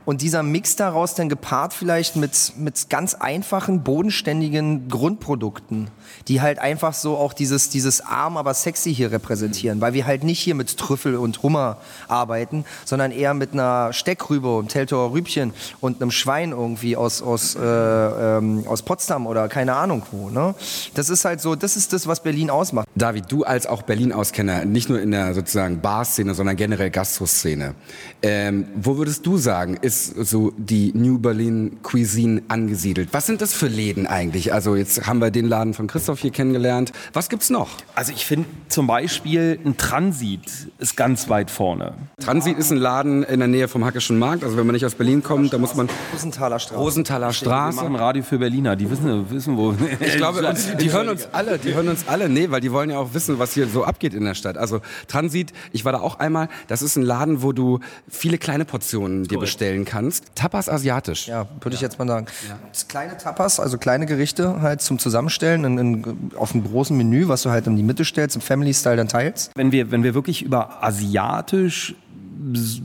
und 0.06 0.21
dieser 0.21 0.44
Mix 0.44 0.75
daraus 0.75 1.15
dann 1.15 1.30
gepaart 1.30 1.74
vielleicht 1.74 2.15
mit, 2.15 2.53
mit 2.57 2.89
ganz 2.89 3.13
einfachen, 3.13 3.83
bodenständigen 3.83 4.88
Grundprodukten, 4.89 5.89
die 6.27 6.42
halt 6.42 6.59
einfach 6.59 6.94
so 6.94 7.18
auch 7.18 7.33
dieses, 7.33 7.69
dieses 7.69 8.01
arm, 8.01 8.38
aber 8.38 8.53
sexy 8.53 8.94
hier 8.94 9.12
repräsentieren. 9.12 9.81
Weil 9.81 9.94
wir 9.94 10.06
halt 10.06 10.24
nicht 10.24 10.39
hier 10.39 10.56
mit 10.56 10.77
Trüffel 10.77 11.15
und 11.15 11.44
Hummer 11.44 11.77
arbeiten, 12.07 12.65
sondern 12.86 13.12
eher 13.12 13.33
mit 13.33 13.53
einer 13.53 13.94
Steckrübe 13.94 14.57
und 14.57 14.69
Teltower 14.69 15.13
Rübchen 15.13 15.53
und 15.80 16.01
einem 16.01 16.12
Schwein 16.12 16.51
irgendwie 16.51 16.95
aus, 16.95 17.21
aus, 17.21 17.56
äh, 17.56 17.59
ähm, 17.62 18.63
aus 18.68 18.81
Potsdam 18.81 19.27
oder 19.27 19.48
keine 19.48 19.75
Ahnung 19.75 20.03
wo. 20.12 20.30
Ne? 20.30 20.56
Das 20.95 21.09
ist 21.09 21.25
halt 21.25 21.42
so, 21.42 21.56
das 21.56 21.77
ist 21.77 21.94
das, 21.94 22.07
was 22.07 22.24
Berlin 22.24 22.50
ausmacht. 22.50 22.88
David, 22.95 23.31
du 23.31 23.44
als 23.44 23.68
auch 23.68 23.83
Berlin-Auskenner, 23.83 24.65
nicht 24.65 24.89
nur 24.89 25.00
in 25.00 25.12
der 25.12 25.33
sozusagen 25.33 25.81
Bar-Szene, 25.81 26.33
sondern 26.33 26.56
generell 26.56 26.89
Gastro-Szene, 26.89 27.75
ähm, 28.21 28.68
wo 28.75 28.98
würdest 28.98 29.25
du 29.25 29.38
sagen, 29.38 29.77
ist 29.81 29.90
ist 29.91 30.15
so 30.29 30.53
die 30.55 30.93
New 30.95 31.19
Berlin 31.19 31.79
Cuisine 31.83 32.43
angesiedelt. 32.47 33.09
Was 33.11 33.25
sind 33.25 33.41
das 33.41 33.53
für 33.53 33.67
Läden 33.67 34.07
eigentlich? 34.07 34.53
Also 34.53 34.77
jetzt 34.77 35.05
haben 35.05 35.19
wir 35.19 35.31
den 35.31 35.50
Laden 35.50 35.74
von 35.74 35.88
Christoph 35.88 36.19
hier 36.19 36.31
kennengelernt. 36.31 36.93
Was 37.12 37.27
gibt's 37.27 37.50
noch? 37.50 37.67
Also 37.93 38.13
ich 38.13 38.25
finde 38.25 38.48
zum 38.69 38.88
Beispiel 38.88 39.60
ein 39.65 39.75
Transit 39.75 40.69
ist 40.77 40.95
ganz 40.95 41.27
weit 41.27 41.51
vorne. 41.51 41.95
Transit 42.24 42.57
ist 42.57 42.71
ein 42.71 42.77
Laden 42.77 43.24
in 43.24 43.39
der 43.39 43.50
Nähe 43.50 43.67
vom 43.67 43.83
Hackischen 43.83 44.17
Markt. 44.17 44.45
Also 44.45 44.55
wenn 44.55 44.65
man 44.65 44.74
nicht 44.74 44.86
aus 44.86 44.95
Berlin 44.95 45.24
kommt, 45.24 45.51
da 45.51 45.57
muss 45.57 45.75
man 45.75 45.89
Rosenthaler 46.13 46.60
Straße. 46.60 46.79
Rosenthaler 46.79 47.33
Straße. 47.33 47.77
Wir 47.77 47.83
machen 47.83 47.95
Radio 47.98 48.24
für 48.24 48.38
Berliner. 48.38 48.77
Die 48.77 48.89
wissen, 48.89 49.29
wissen 49.29 49.57
wo. 49.57 49.75
Ich 50.00 50.15
glaube, 50.15 50.48
uns, 50.48 50.67
die 50.79 50.91
hören 50.91 51.10
uns 51.10 51.27
alle. 51.33 51.60
Die 51.60 51.74
hören 51.74 51.89
uns 51.89 52.07
alle. 52.07 52.29
Nee, 52.29 52.50
weil 52.50 52.62
die 52.62 52.71
wollen 52.71 52.89
ja 52.89 52.98
auch 52.98 53.13
wissen, 53.13 53.39
was 53.39 53.53
hier 53.53 53.67
so 53.67 53.83
abgeht 53.83 54.13
in 54.13 54.24
der 54.24 54.36
Stadt. 54.36 54.57
Also 54.57 54.79
Transit. 55.07 55.51
Ich 55.74 55.83
war 55.83 55.91
da 55.91 56.00
auch 56.00 56.19
einmal. 56.19 56.48
Das 56.67 56.81
ist 56.81 56.95
ein 56.95 57.03
Laden, 57.03 57.41
wo 57.41 57.51
du 57.51 57.79
viele 58.07 58.38
kleine 58.38 58.63
Portionen 58.63 59.25
dir 59.25 59.38
bestellen 59.38 59.80
bestellen 59.83 59.85
kannst. 59.85 60.35
Tapas 60.35 60.69
asiatisch. 60.69 61.27
Ja, 61.27 61.47
würde 61.59 61.75
ich 61.75 61.81
jetzt 61.81 62.00
mal 62.00 62.07
sagen. 62.07 62.27
Ja. 62.47 62.57
kleine 62.88 63.17
Tapas, 63.17 63.59
also 63.59 63.77
kleine 63.77 64.05
Gerichte 64.05 64.61
halt 64.61 64.81
zum 64.81 65.00
Zusammenstellen 65.00 65.63
in, 65.65 65.77
in, 65.77 66.31
auf 66.35 66.53
einem 66.53 66.63
großen 66.63 66.95
Menü, 66.95 67.27
was 67.27 67.43
du 67.43 67.50
halt 67.50 67.67
in 67.67 67.75
die 67.75 67.83
Mitte 67.83 68.05
stellst, 68.05 68.35
im 68.35 68.41
Family-Style 68.41 68.97
dann 68.97 69.07
teilst. 69.07 69.51
Wenn 69.55 69.71
wir, 69.71 69.91
wenn 69.91 70.03
wir 70.03 70.13
wirklich 70.13 70.43
über 70.43 70.83
asiatisch 70.83 71.95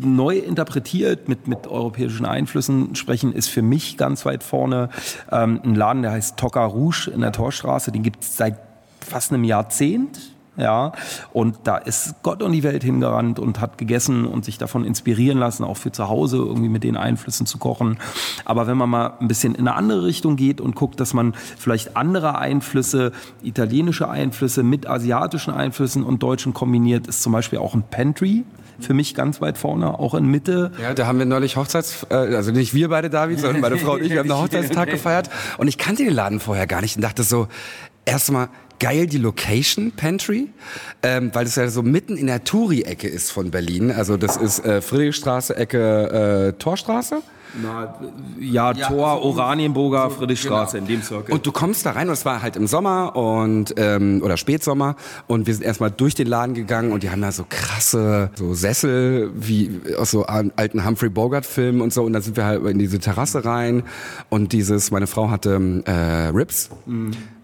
neu 0.02 0.36
interpretiert 0.36 1.28
mit, 1.28 1.48
mit 1.48 1.66
europäischen 1.66 2.26
Einflüssen 2.26 2.94
sprechen, 2.94 3.32
ist 3.32 3.48
für 3.48 3.62
mich 3.62 3.96
ganz 3.96 4.26
weit 4.26 4.42
vorne 4.42 4.90
ähm, 5.32 5.60
ein 5.64 5.74
Laden, 5.74 6.02
der 6.02 6.12
heißt 6.12 6.36
Toka 6.36 6.64
Rouge 6.64 7.10
in 7.12 7.22
der 7.22 7.32
Torstraße. 7.32 7.90
Den 7.90 8.02
gibt 8.02 8.22
es 8.22 8.36
seit 8.36 8.58
fast 9.00 9.32
einem 9.32 9.44
Jahrzehnt 9.44 10.35
ja. 10.56 10.92
Und 11.32 11.58
da 11.64 11.76
ist 11.76 12.22
Gott 12.22 12.42
und 12.42 12.52
die 12.52 12.62
Welt 12.62 12.82
hingerannt 12.82 13.38
und 13.38 13.60
hat 13.60 13.78
gegessen 13.78 14.24
und 14.26 14.44
sich 14.44 14.58
davon 14.58 14.84
inspirieren 14.84 15.38
lassen, 15.38 15.64
auch 15.64 15.76
für 15.76 15.92
zu 15.92 16.08
Hause 16.08 16.38
irgendwie 16.38 16.68
mit 16.68 16.84
den 16.84 16.96
Einflüssen 16.96 17.46
zu 17.46 17.58
kochen. 17.58 17.98
Aber 18.44 18.66
wenn 18.66 18.76
man 18.76 18.90
mal 18.90 19.12
ein 19.20 19.28
bisschen 19.28 19.54
in 19.54 19.68
eine 19.68 19.76
andere 19.76 20.04
Richtung 20.04 20.36
geht 20.36 20.60
und 20.60 20.74
guckt, 20.74 21.00
dass 21.00 21.14
man 21.14 21.34
vielleicht 21.58 21.96
andere 21.96 22.38
Einflüsse, 22.38 23.12
italienische 23.42 24.08
Einflüsse 24.08 24.62
mit 24.62 24.86
asiatischen 24.86 25.52
Einflüssen 25.52 26.02
und 26.02 26.22
deutschen 26.22 26.54
kombiniert, 26.54 27.06
ist 27.06 27.22
zum 27.22 27.32
Beispiel 27.32 27.58
auch 27.58 27.74
ein 27.74 27.84
Pantry 27.88 28.44
für 28.78 28.94
mich 28.94 29.14
ganz 29.14 29.40
weit 29.40 29.58
vorne, 29.58 29.98
auch 29.98 30.14
in 30.14 30.26
Mitte. 30.26 30.72
Ja, 30.80 30.94
da 30.94 31.06
haben 31.06 31.18
wir 31.18 31.26
neulich 31.26 31.56
Hochzeits, 31.56 32.06
äh, 32.10 32.14
also 32.14 32.52
nicht 32.52 32.74
wir 32.74 32.88
beide, 32.88 33.10
David, 33.10 33.40
sondern 33.40 33.60
meine 33.60 33.78
Frau 33.78 33.94
und 33.94 34.02
ich, 34.02 34.10
wir 34.10 34.18
haben 34.18 34.30
einen 34.30 34.40
Hochzeitstag 34.42 34.90
gefeiert 34.90 35.30
und 35.58 35.68
ich 35.68 35.78
kannte 35.78 36.04
den 36.04 36.12
Laden 36.12 36.40
vorher 36.40 36.66
gar 36.66 36.80
nicht 36.80 36.96
und 36.96 37.02
dachte 37.02 37.22
so, 37.22 37.48
erstmal, 38.04 38.48
geil 38.78 39.06
die 39.06 39.18
Location, 39.18 39.92
Pantry, 39.92 40.48
ähm, 41.02 41.30
weil 41.32 41.46
es 41.46 41.56
ja 41.56 41.68
so 41.68 41.82
mitten 41.82 42.16
in 42.16 42.26
der 42.26 42.44
Touri-Ecke 42.44 43.08
ist 43.08 43.30
von 43.32 43.50
Berlin. 43.50 43.90
Also 43.90 44.16
das 44.16 44.36
ist 44.36 44.64
äh, 44.64 44.80
Friedrichstraße, 44.80 45.56
Ecke 45.56 46.50
äh, 46.54 46.58
Torstraße. 46.58 47.22
Na, 47.62 47.98
ja, 48.38 48.74
Tor, 48.74 49.22
Oranienburger, 49.24 50.10
Friedrichstraße, 50.10 50.76
in 50.76 50.86
dem 50.86 51.00
Circle. 51.00 51.32
Und 51.32 51.46
du 51.46 51.52
kommst 51.52 51.86
da 51.86 51.92
rein 51.92 52.08
und 52.08 52.12
es 52.12 52.26
war 52.26 52.42
halt 52.42 52.54
im 52.56 52.66
Sommer 52.66 53.16
und 53.16 53.72
ähm, 53.78 54.20
oder 54.22 54.36
Spätsommer 54.36 54.96
und 55.26 55.46
wir 55.46 55.54
sind 55.54 55.62
erstmal 55.62 55.90
durch 55.90 56.14
den 56.14 56.26
Laden 56.26 56.54
gegangen 56.54 56.92
und 56.92 57.02
die 57.02 57.08
haben 57.08 57.22
da 57.22 57.32
so 57.32 57.46
krasse 57.48 58.30
so 58.34 58.52
Sessel 58.52 59.30
wie 59.34 59.70
aus 59.96 60.10
so 60.10 60.26
an- 60.26 60.52
alten 60.56 60.84
Humphrey 60.84 61.08
Bogart 61.08 61.46
Filmen 61.46 61.80
und 61.80 61.94
so 61.94 62.02
und 62.02 62.12
dann 62.12 62.20
sind 62.20 62.36
wir 62.36 62.44
halt 62.44 62.62
in 62.66 62.78
diese 62.78 62.98
Terrasse 62.98 63.46
rein 63.46 63.84
und 64.28 64.52
dieses 64.52 64.90
meine 64.90 65.06
Frau 65.06 65.30
hatte 65.30 65.82
äh, 65.86 65.92
Rips 66.36 66.68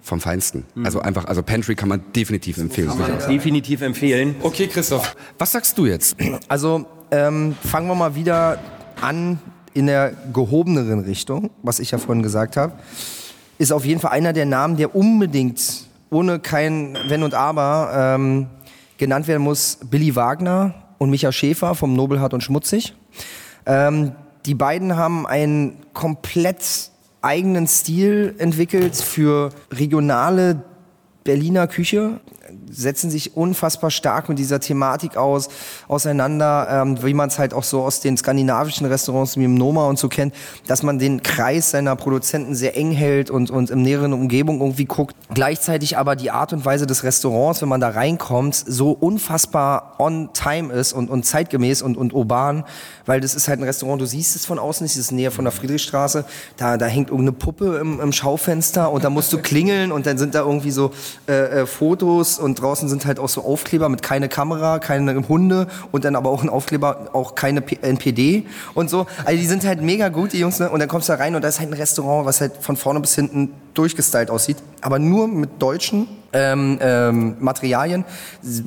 vom 0.02 0.20
Feinsten. 0.20 0.64
Also 0.84 1.00
einfach 1.00 1.26
also 1.26 1.42
Pantry 1.42 1.74
kann 1.74 1.88
man 1.88 2.02
definitiv 2.14 2.58
empfehlen. 2.58 2.90
Definitiv 3.28 3.82
empfehlen. 3.82 4.34
Okay, 4.42 4.66
Christoph, 4.66 5.16
was 5.38 5.52
sagst 5.52 5.78
du 5.78 5.86
jetzt? 5.86 6.16
Also 6.48 6.84
ähm, 7.10 7.54
fangen 7.64 7.86
wir 7.86 7.94
mal 7.94 8.14
wieder 8.14 8.58
an 9.00 9.38
in 9.74 9.86
der 9.86 10.12
gehobeneren 10.32 11.00
Richtung, 11.00 11.50
was 11.62 11.78
ich 11.78 11.92
ja 11.92 11.98
vorhin 11.98 12.22
gesagt 12.22 12.56
habe. 12.56 12.74
Ist 13.58 13.72
auf 13.72 13.84
jeden 13.84 14.00
Fall 14.00 14.10
einer 14.10 14.32
der 14.32 14.44
Namen, 14.44 14.76
der 14.76 14.94
unbedingt, 14.94 15.86
ohne 16.10 16.40
kein 16.40 16.98
Wenn 17.08 17.22
und 17.22 17.34
Aber, 17.34 17.92
ähm, 17.94 18.48
genannt 18.98 19.28
werden 19.28 19.42
muss. 19.42 19.78
Billy 19.88 20.14
Wagner 20.16 20.74
und 20.98 21.10
Micha 21.10 21.32
Schäfer 21.32 21.74
vom 21.74 21.94
Nobelhart 21.94 22.34
und 22.34 22.42
Schmutzig. 22.42 22.94
Ähm, 23.66 24.12
die 24.46 24.54
beiden 24.54 24.96
haben 24.96 25.26
einen 25.26 25.76
komplett 25.92 26.91
eigenen 27.22 27.66
Stil 27.66 28.34
entwickelt 28.38 28.96
für 28.96 29.50
regionale 29.72 30.62
Berliner 31.24 31.68
Küche, 31.68 32.20
setzen 32.70 33.10
sich 33.10 33.36
unfassbar 33.36 33.90
stark 33.90 34.28
mit 34.28 34.38
dieser 34.38 34.60
Thematik 34.60 35.16
aus, 35.16 35.48
auseinander, 35.88 36.68
ähm, 36.70 37.02
wie 37.02 37.14
man 37.14 37.28
es 37.28 37.38
halt 37.38 37.54
auch 37.54 37.64
so 37.64 37.82
aus 37.82 38.00
den 38.00 38.16
skandinavischen 38.16 38.86
Restaurants 38.86 39.36
wie 39.36 39.44
im 39.44 39.54
Noma 39.54 39.86
und 39.86 39.98
so 39.98 40.08
kennt, 40.08 40.34
dass 40.66 40.82
man 40.82 40.98
den 40.98 41.22
Kreis 41.22 41.70
seiner 41.70 41.96
Produzenten 41.96 42.54
sehr 42.54 42.76
eng 42.76 42.92
hält 42.92 43.30
und, 43.30 43.50
und 43.50 43.70
im 43.70 43.82
näheren 43.82 44.12
Umgebung 44.12 44.60
irgendwie 44.60 44.84
guckt. 44.84 45.14
Gleichzeitig 45.34 45.98
aber 45.98 46.16
die 46.16 46.30
Art 46.30 46.52
und 46.52 46.64
Weise 46.64 46.86
des 46.86 47.04
Restaurants, 47.04 47.62
wenn 47.62 47.68
man 47.68 47.80
da 47.80 47.90
reinkommt, 47.90 48.54
so 48.54 48.92
unfassbar 48.92 49.96
on 49.98 50.30
time 50.32 50.72
ist 50.72 50.92
und, 50.92 51.10
und 51.10 51.24
zeitgemäß 51.24 51.82
und, 51.82 51.96
und 51.96 52.12
urban, 52.12 52.64
weil 53.06 53.20
das 53.20 53.34
ist 53.34 53.48
halt 53.48 53.60
ein 53.60 53.64
Restaurant, 53.64 54.00
du 54.00 54.06
siehst 54.06 54.36
es 54.36 54.46
von 54.46 54.58
außen 54.58 54.84
nicht, 54.84 54.94
es 54.94 55.00
ist 55.00 55.12
näher 55.12 55.30
von 55.30 55.44
der 55.44 55.52
Friedrichstraße, 55.52 56.24
da, 56.56 56.76
da 56.76 56.86
hängt 56.86 57.10
irgendeine 57.10 57.32
Puppe 57.32 57.78
im, 57.80 58.00
im 58.00 58.12
Schaufenster 58.12 58.90
und 58.90 59.04
da 59.04 59.10
musst 59.10 59.32
du 59.32 59.38
klingeln 59.38 59.92
und 59.92 60.06
dann 60.06 60.18
sind 60.18 60.34
da 60.34 60.40
irgendwie 60.40 60.70
so 60.70 60.92
äh, 61.28 61.62
äh, 61.62 61.66
Fotos 61.66 62.38
und 62.42 62.60
draußen 62.60 62.88
sind 62.88 63.06
halt 63.06 63.18
auch 63.18 63.28
so 63.28 63.42
Aufkleber 63.44 63.88
mit 63.88 64.02
keine 64.02 64.28
Kamera, 64.28 64.78
keine 64.78 65.28
Hunde 65.28 65.66
und 65.90 66.04
dann 66.04 66.16
aber 66.16 66.30
auch 66.30 66.42
ein 66.42 66.48
Aufkleber, 66.48 67.10
auch 67.12 67.34
keine 67.34 67.60
P 67.60 67.78
NPD 67.82 68.44
und 68.74 68.90
so. 68.90 69.06
Also 69.24 69.40
die 69.40 69.46
sind 69.46 69.64
halt 69.64 69.82
mega 69.82 70.08
gut, 70.08 70.32
die 70.32 70.38
Jungs, 70.38 70.58
ne? 70.58 70.70
und 70.70 70.80
dann 70.80 70.88
kommst 70.88 71.08
du 71.08 71.12
da 71.12 71.18
rein 71.18 71.34
und 71.34 71.42
da 71.42 71.48
ist 71.48 71.60
halt 71.60 71.70
ein 71.70 71.74
Restaurant, 71.74 72.26
was 72.26 72.40
halt 72.40 72.52
von 72.60 72.76
vorne 72.76 73.00
bis 73.00 73.14
hinten 73.14 73.52
durchgestylt 73.74 74.30
aussieht, 74.30 74.58
aber 74.80 74.98
nur 74.98 75.28
mit 75.28 75.60
deutschen 75.60 76.08
ähm, 76.32 76.78
ähm, 76.80 77.36
Materialien, 77.40 78.04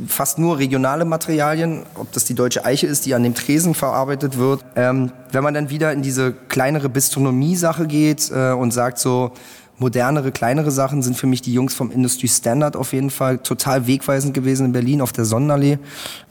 fast 0.08 0.38
nur 0.38 0.58
regionale 0.58 1.06
Materialien, 1.06 1.84
ob 1.96 2.12
das 2.12 2.26
die 2.26 2.36
deutsche 2.36 2.66
Eiche 2.66 2.88
ist, 2.88 3.06
die 3.06 3.14
an 3.14 3.24
dem 3.24 3.34
Tresen 3.34 3.74
verarbeitet 3.74 4.38
wird. 4.38 4.64
Ähm, 4.76 5.12
wenn 5.32 5.44
man 5.44 5.54
dann 5.54 5.70
wieder 5.70 5.92
in 5.92 6.02
diese 6.02 6.32
kleinere 6.32 6.90
Bistronomie-Sache 6.90 7.88
geht 7.88 8.32
äh, 8.32 8.52
und 8.52 8.72
sagt 8.72 9.00
so, 9.00 9.32
modernere, 9.78 10.32
kleinere 10.32 10.72
Sachen 10.72 11.02
sind 11.02 11.18
für 11.18 11.28
mich 11.28 11.42
die 11.42 11.54
Jungs 11.54 11.74
vom 11.74 11.92
Industry 11.92 12.28
Standard 12.28 12.76
auf 12.76 12.94
jeden 12.94 13.10
Fall 13.10 13.40
total 13.40 13.88
wegweisend 13.88 14.34
gewesen 14.34 14.68
in 14.68 14.72
Berlin 14.72 15.02
auf 15.02 15.12
der 15.12 15.26
Sonnenallee. 15.26 15.80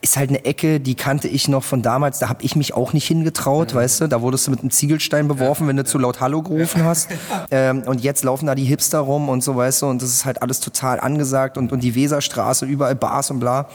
Ist 0.00 0.16
halt 0.16 0.30
eine 0.30 0.44
Ecke, 0.44 0.80
die 0.80 0.94
kannte 0.94 1.28
ich 1.28 1.48
noch 1.48 1.62
von 1.62 1.82
damals, 1.82 2.18
da 2.18 2.28
habe 2.28 2.42
ich 2.42 2.56
mich 2.56 2.74
auch 2.74 2.92
nicht 2.92 3.06
hingetraut, 3.06 3.74
weißt 3.74 4.02
du, 4.02 4.08
da 4.08 4.22
wurdest 4.22 4.46
du 4.46 4.50
mit 4.50 4.60
einem 4.60 4.70
Ziegelstein 4.70 5.28
beworfen, 5.28 5.68
wenn 5.68 5.76
du 5.76 5.84
zu 5.84 5.98
laut 5.98 6.20
Hallo 6.20 6.42
gerufen 6.42 6.84
hast. 6.84 7.08
Ähm, 7.50 7.82
und 7.86 8.00
jetzt 8.02 8.24
laufen 8.24 8.46
da 8.46 8.54
die 8.54 8.64
Hipster 8.64 9.00
rum 9.00 9.28
und 9.28 9.42
so, 9.42 9.54
weißt 9.54 9.82
du, 9.82 9.86
und 9.86 10.00
das 10.02 10.08
ist 10.08 10.24
halt 10.24 10.40
alles 10.42 10.60
total 10.60 10.98
angesagt 10.98 11.58
und, 11.58 11.72
und 11.72 11.82
die 11.82 11.94
Weserstraße, 11.94 12.64
überall 12.64 12.94
Bars 12.94 13.30
und 13.30 13.40
bla. 13.40 13.68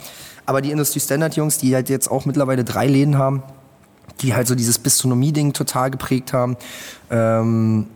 Aber 0.46 0.62
die 0.62 0.72
Industry 0.72 1.00
Standard 1.00 1.36
Jungs, 1.36 1.58
die 1.60 1.74
halt 1.76 1.90
jetzt 1.90 2.10
auch 2.10 2.26
mittlerweile 2.26 2.64
drei 2.64 2.88
Läden 2.88 3.18
haben, 3.18 3.44
die 4.22 4.34
halt 4.34 4.48
so 4.48 4.56
dieses 4.56 4.80
Bistronomie-Ding 4.80 5.54
total 5.54 5.92
geprägt 5.92 6.34
haben. 6.34 6.58
Ähm, 7.12 7.88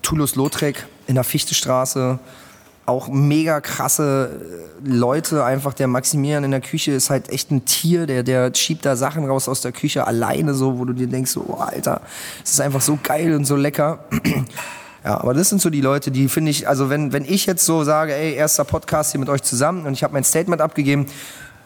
Toulouse-Lautrec 0.00 0.86
in 1.06 1.14
der 1.14 1.24
Fichtestraße. 1.24 2.18
Auch 2.84 3.08
mega 3.08 3.60
krasse 3.60 4.40
äh, 4.84 4.88
Leute, 4.88 5.44
einfach 5.44 5.74
der 5.74 5.86
Maximilian 5.86 6.44
in 6.44 6.50
der 6.50 6.60
Küche 6.60 6.92
ist 6.92 7.10
halt 7.10 7.28
echt 7.28 7.50
ein 7.50 7.64
Tier, 7.64 8.06
der, 8.06 8.22
der 8.22 8.52
schiebt 8.54 8.84
da 8.84 8.96
Sachen 8.96 9.24
raus 9.24 9.48
aus 9.48 9.60
der 9.60 9.72
Küche 9.72 10.06
alleine 10.06 10.54
so, 10.54 10.78
wo 10.78 10.84
du 10.84 10.92
dir 10.92 11.06
denkst, 11.06 11.30
so, 11.30 11.44
oh, 11.46 11.60
Alter, 11.60 12.00
es 12.42 12.52
ist 12.52 12.60
einfach 12.60 12.80
so 12.80 12.98
geil 13.02 13.34
und 13.34 13.44
so 13.44 13.56
lecker. 13.56 14.00
Ja, 15.04 15.18
aber 15.18 15.34
das 15.34 15.48
sind 15.48 15.60
so 15.60 15.68
die 15.68 15.80
Leute, 15.80 16.12
die 16.12 16.28
finde 16.28 16.52
ich, 16.52 16.68
also 16.68 16.88
wenn, 16.88 17.12
wenn 17.12 17.24
ich 17.24 17.46
jetzt 17.46 17.66
so 17.66 17.82
sage, 17.82 18.14
ey, 18.14 18.34
erster 18.34 18.62
Podcast 18.62 19.10
hier 19.10 19.18
mit 19.18 19.28
euch 19.28 19.42
zusammen 19.42 19.84
und 19.84 19.94
ich 19.94 20.04
habe 20.04 20.12
mein 20.12 20.22
Statement 20.22 20.62
abgegeben, 20.62 21.06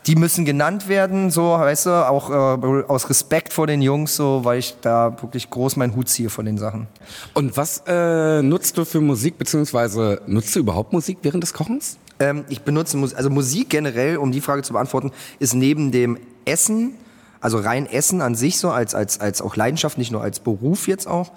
die 0.06 0.14
müssen 0.14 0.44
genannt 0.44 0.88
werden, 0.88 1.30
so, 1.30 1.50
weißt 1.50 1.86
du, 1.86 2.08
auch 2.08 2.30
äh, 2.30 2.84
aus 2.86 3.10
Respekt 3.10 3.52
vor 3.52 3.66
den 3.66 3.82
Jungs, 3.82 4.14
so, 4.14 4.44
weil 4.44 4.60
ich 4.60 4.76
da 4.80 5.16
wirklich 5.20 5.50
groß 5.50 5.76
meinen 5.76 5.96
Hut 5.96 6.08
ziehe 6.08 6.30
von 6.30 6.44
den 6.44 6.58
Sachen. 6.58 6.86
Und 7.34 7.56
was 7.56 7.82
äh, 7.86 8.42
nutzt 8.42 8.78
du 8.78 8.84
für 8.84 9.00
Musik, 9.00 9.36
beziehungsweise 9.38 10.22
nutzt 10.26 10.54
du 10.54 10.60
überhaupt 10.60 10.92
Musik 10.92 11.18
während 11.22 11.42
des 11.42 11.52
Kochens? 11.52 11.98
Ähm, 12.20 12.44
ich 12.48 12.62
benutze 12.62 12.96
Musik, 12.96 13.18
also 13.18 13.30
Musik 13.30 13.68
generell, 13.68 14.16
um 14.18 14.30
die 14.30 14.40
Frage 14.40 14.62
zu 14.62 14.72
beantworten, 14.74 15.10
ist 15.40 15.54
neben 15.54 15.90
dem 15.90 16.18
Essen, 16.44 16.94
also 17.40 17.58
rein 17.58 17.86
Essen 17.86 18.22
an 18.22 18.36
sich 18.36 18.58
so, 18.58 18.70
als, 18.70 18.94
als, 18.94 19.20
als 19.20 19.42
auch 19.42 19.56
Leidenschaft, 19.56 19.98
nicht 19.98 20.12
nur 20.12 20.22
als 20.22 20.38
Beruf 20.38 20.86
jetzt 20.86 21.08
auch, 21.08 21.32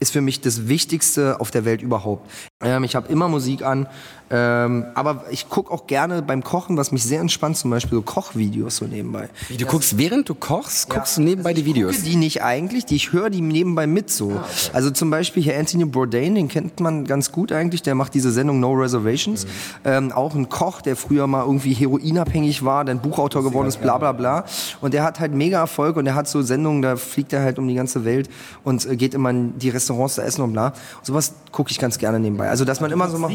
ist 0.00 0.12
für 0.12 0.20
mich 0.20 0.40
das 0.40 0.66
Wichtigste 0.68 1.40
auf 1.40 1.50
der 1.50 1.64
Welt 1.64 1.82
überhaupt. 1.82 2.30
Ähm, 2.62 2.84
ich 2.84 2.96
habe 2.96 3.10
immer 3.12 3.28
Musik 3.28 3.62
an, 3.62 3.86
ähm, 4.30 4.86
aber 4.94 5.24
ich 5.30 5.48
gucke 5.48 5.70
auch 5.72 5.86
gerne 5.86 6.22
beim 6.22 6.42
Kochen, 6.42 6.76
was 6.76 6.92
mich 6.92 7.04
sehr 7.04 7.20
entspannt, 7.20 7.56
zum 7.56 7.70
Beispiel 7.70 7.98
so 7.98 8.02
Kochvideos 8.02 8.76
so 8.76 8.86
nebenbei. 8.86 9.28
Wie, 9.48 9.56
du 9.56 9.66
guckst, 9.66 9.98
während 9.98 10.28
du 10.28 10.34
kochst, 10.34 10.88
guckst 10.88 11.18
du 11.18 11.22
nebenbei 11.22 11.52
die 11.52 11.64
Videos? 11.64 11.92
Ich 11.92 11.98
gucke 11.98 12.10
die 12.10 12.16
nicht 12.16 12.42
eigentlich, 12.42 12.86
die 12.86 12.96
ich 12.96 13.12
höre 13.12 13.30
die 13.30 13.42
nebenbei 13.42 13.86
mit 13.86 14.10
so. 14.10 14.32
Also 14.72 14.90
zum 14.90 15.10
Beispiel 15.10 15.42
hier 15.42 15.58
Anthony 15.58 15.84
Bourdain, 15.84 16.34
den 16.34 16.48
kennt 16.48 16.80
man 16.80 17.04
ganz 17.04 17.32
gut 17.32 17.52
eigentlich, 17.52 17.82
der 17.82 17.94
macht 17.94 18.14
diese 18.14 18.30
Sendung 18.32 18.60
No 18.60 18.72
Reservations. 18.72 19.46
Ähm, 19.84 20.10
auch 20.10 20.34
ein 20.34 20.48
Koch, 20.48 20.80
der 20.80 20.96
früher 20.96 21.26
mal 21.26 21.44
irgendwie 21.44 21.74
heroinabhängig 21.74 22.64
war, 22.64 22.84
dann 22.84 23.00
Buchautor 23.00 23.42
geworden 23.42 23.68
ist, 23.68 23.80
bla 23.82 23.98
bla 23.98 24.12
bla. 24.12 24.44
Und 24.80 24.94
der 24.94 25.04
hat 25.04 25.20
halt 25.20 25.32
mega 25.32 25.58
Erfolg 25.58 25.96
und 25.96 26.06
der 26.06 26.14
hat 26.14 26.28
so 26.28 26.40
Sendungen, 26.42 26.82
da 26.82 26.96
fliegt 26.96 27.32
er 27.32 27.42
halt 27.42 27.58
um 27.58 27.68
die 27.68 27.74
ganze 27.74 28.04
Welt 28.04 28.30
und 28.62 28.86
äh, 28.86 28.96
geht 28.96 29.14
immer 29.14 29.30
in 29.30 29.58
die 29.58 29.68
Restaurants 29.68 30.14
da 30.14 30.22
essen 30.22 30.42
und 30.42 30.52
bla. 30.52 30.68
Und 30.68 31.06
sowas 31.06 31.34
gucke 31.52 31.70
ich 31.70 31.78
ganz 31.78 31.98
gerne 31.98 32.18
nebenbei. 32.18 32.48
Also 32.48 32.64
dass 32.64 32.80
man 32.80 32.90
immer 32.90 33.08
so 33.08 33.18
macht. 33.18 33.34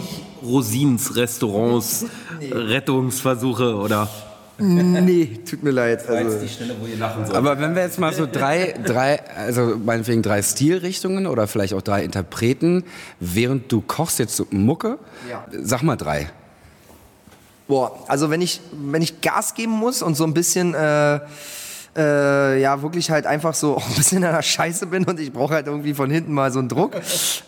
Rosins, 0.85 1.15
Restaurants, 1.15 2.05
Rettungsversuche 2.51 3.75
oder. 3.75 4.07
Nee, 4.61 5.39
tut 5.49 5.63
mir 5.63 5.71
leid. 5.71 6.07
Also, 6.09 6.45
Stelle, 6.45 6.75
wo 6.81 6.85
ihr 6.85 6.97
lachen 6.97 7.25
sollt. 7.25 7.37
Aber 7.37 7.59
wenn 7.59 7.75
wir 7.75 7.81
jetzt 7.83 7.97
mal 7.97 8.13
so 8.13 8.25
drei, 8.29 8.73
drei, 8.85 9.21
also 9.35 9.77
meinetwegen 9.83 10.21
drei 10.21 10.41
Stilrichtungen 10.41 11.27
oder 11.27 11.47
vielleicht 11.47 11.73
auch 11.73 11.81
drei 11.81 12.03
Interpreten, 12.03 12.83
während 13.21 13.71
du 13.71 13.79
kochst 13.81 14.19
jetzt 14.19 14.35
so 14.35 14.47
Mucke, 14.51 14.99
Ja. 15.29 15.45
sag 15.61 15.83
mal 15.83 15.95
drei. 15.95 16.29
Boah, 17.69 18.03
also 18.07 18.29
wenn 18.31 18.41
ich, 18.41 18.59
wenn 18.73 19.01
ich 19.01 19.21
Gas 19.21 19.53
geben 19.53 19.71
muss 19.73 20.01
und 20.01 20.15
so 20.15 20.25
ein 20.25 20.33
bisschen, 20.33 20.73
äh, 20.73 21.19
äh, 21.95 22.61
ja, 22.61 22.81
wirklich 22.81 23.11
halt 23.11 23.25
einfach 23.25 23.53
so 23.53 23.75
auch 23.77 23.87
ein 23.87 23.95
bisschen 23.95 24.17
in 24.17 24.23
der 24.23 24.41
Scheiße 24.41 24.87
bin 24.87 25.03
und 25.05 25.19
ich 25.19 25.31
brauche 25.31 25.53
halt 25.53 25.67
irgendwie 25.67 25.93
von 25.93 26.09
hinten 26.09 26.33
mal 26.33 26.51
so 26.51 26.59
einen 26.59 26.69
Druck, 26.69 26.95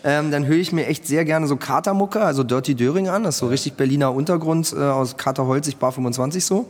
ähm, 0.04 0.30
dann 0.30 0.46
höre 0.46 0.58
ich 0.58 0.72
mir 0.72 0.86
echt 0.86 1.06
sehr 1.06 1.24
gerne 1.24 1.46
so 1.46 1.56
Katermucke, 1.56 2.20
also 2.20 2.42
Dirty 2.42 2.74
Döring 2.74 3.08
an, 3.08 3.24
das 3.24 3.36
ist 3.36 3.40
so 3.40 3.48
richtig 3.48 3.74
Berliner 3.74 4.12
Untergrund 4.12 4.72
äh, 4.72 4.80
aus 4.80 5.16
Katerholzig, 5.16 5.76
Bar 5.76 5.92
25 5.92 6.44
so, 6.44 6.68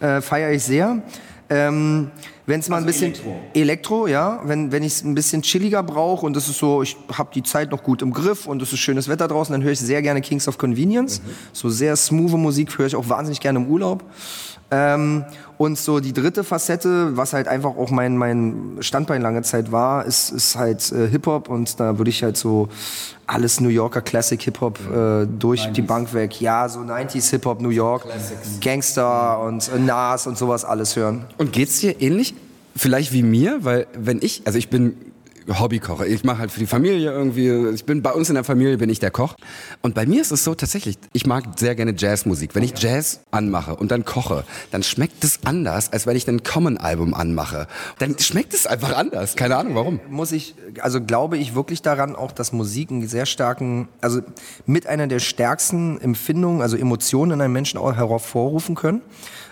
äh, 0.00 0.20
feiere 0.20 0.52
ich 0.52 0.64
sehr. 0.64 1.02
Ähm, 1.50 2.10
wenn 2.48 2.60
es 2.60 2.68
mal 2.68 2.78
ein 2.78 2.86
bisschen 2.86 3.12
Elektro, 3.54 4.06
ja, 4.06 4.40
wenn 4.44 4.72
wenn 4.72 4.82
ich 4.82 4.94
es 4.94 5.04
ein 5.04 5.14
bisschen 5.14 5.42
chilliger 5.42 5.82
brauche 5.82 6.24
und 6.24 6.34
das 6.34 6.48
ist 6.48 6.58
so, 6.58 6.82
ich 6.82 6.96
habe 7.12 7.30
die 7.34 7.42
Zeit 7.42 7.70
noch 7.70 7.82
gut 7.82 8.00
im 8.00 8.12
Griff 8.12 8.46
und 8.46 8.62
es 8.62 8.72
ist 8.72 8.78
schönes 8.80 9.08
Wetter 9.08 9.28
draußen, 9.28 9.52
dann 9.52 9.62
höre 9.62 9.72
ich 9.72 9.78
sehr 9.78 10.00
gerne 10.00 10.20
Kings 10.22 10.48
of 10.48 10.56
Convenience. 10.56 11.20
So 11.52 11.68
sehr 11.68 11.94
smooth 11.96 12.32
Musik 12.32 12.78
höre 12.78 12.86
ich 12.86 12.96
auch 12.96 13.08
wahnsinnig 13.08 13.40
gerne 13.40 13.58
im 13.58 13.66
Urlaub. 13.66 14.02
Ähm, 14.70 15.24
und 15.56 15.78
so 15.78 15.98
die 15.98 16.12
dritte 16.12 16.44
Facette, 16.44 17.16
was 17.16 17.32
halt 17.32 17.48
einfach 17.48 17.76
auch 17.76 17.90
mein, 17.90 18.16
mein 18.16 18.76
Standbein 18.80 19.22
lange 19.22 19.42
Zeit 19.42 19.72
war, 19.72 20.04
ist, 20.04 20.30
ist 20.30 20.56
halt 20.56 20.92
äh, 20.92 21.08
Hip-Hop 21.08 21.48
und 21.48 21.80
da 21.80 21.98
würde 21.98 22.10
ich 22.10 22.22
halt 22.22 22.36
so 22.36 22.68
alles 23.26 23.60
New 23.60 23.68
Yorker 23.68 24.02
Classic 24.02 24.40
Hip-Hop 24.40 24.78
äh, 24.78 25.26
durch 25.26 25.66
die 25.72 25.82
Bank 25.82 26.12
weg. 26.14 26.40
Ja, 26.40 26.68
so 26.68 26.80
90s 26.80 27.30
Hip-Hop 27.30 27.60
New 27.60 27.70
York, 27.70 28.06
Gangster 28.60 29.40
und 29.40 29.68
äh, 29.68 29.78
Nas 29.78 30.26
und 30.26 30.38
sowas 30.38 30.64
alles 30.64 30.96
hören. 30.96 31.24
Und 31.38 31.52
geht's 31.52 31.80
dir 31.80 32.00
ähnlich? 32.00 32.34
Vielleicht 32.76 33.12
wie 33.12 33.24
mir, 33.24 33.64
weil 33.64 33.88
wenn 33.94 34.22
ich, 34.22 34.42
also 34.44 34.58
ich 34.58 34.70
bin 34.70 34.94
Hobbykoch. 35.48 36.02
Ich 36.02 36.24
mache 36.24 36.38
halt 36.38 36.50
für 36.50 36.60
die 36.60 36.66
Familie 36.66 37.10
irgendwie, 37.10 37.74
ich 37.74 37.84
bin 37.84 38.02
bei 38.02 38.12
uns 38.12 38.28
in 38.28 38.34
der 38.34 38.44
Familie 38.44 38.78
bin 38.78 38.90
ich 38.90 38.98
der 38.98 39.10
Koch. 39.10 39.34
Und 39.82 39.94
bei 39.94 40.06
mir 40.06 40.20
ist 40.20 40.30
es 40.30 40.44
so 40.44 40.54
tatsächlich, 40.54 40.98
ich 41.12 41.26
mag 41.26 41.44
sehr 41.58 41.74
gerne 41.74 41.94
Jazzmusik. 41.96 42.54
Wenn 42.54 42.62
ich 42.62 42.72
Jazz 42.76 43.20
anmache 43.30 43.76
und 43.76 43.90
dann 43.90 44.04
koche, 44.04 44.44
dann 44.70 44.82
schmeckt 44.82 45.24
es 45.24 45.40
anders, 45.44 45.92
als 45.92 46.06
wenn 46.06 46.16
ich 46.16 46.28
ein 46.28 46.42
Common-Album 46.42 47.14
anmache. 47.14 47.66
Dann 47.98 48.18
schmeckt 48.18 48.54
es 48.54 48.66
einfach 48.66 48.96
anders. 48.96 49.36
Keine 49.36 49.56
Ahnung 49.56 49.74
warum. 49.74 50.00
Muss 50.08 50.32
ich, 50.32 50.54
also 50.80 51.00
glaube 51.00 51.38
ich 51.38 51.54
wirklich 51.54 51.82
daran 51.82 52.16
auch, 52.16 52.32
dass 52.32 52.52
Musik 52.52 52.90
einen 52.90 53.08
sehr 53.08 53.26
starken, 53.26 53.88
also 54.00 54.20
mit 54.66 54.86
einer 54.86 55.06
der 55.06 55.20
stärksten 55.20 56.00
Empfindungen, 56.00 56.62
also 56.62 56.76
Emotionen 56.76 57.32
in 57.32 57.40
einem 57.40 57.52
Menschen 57.52 57.78
auch 57.78 57.94
hervorrufen 57.94 58.74
können. 58.74 59.02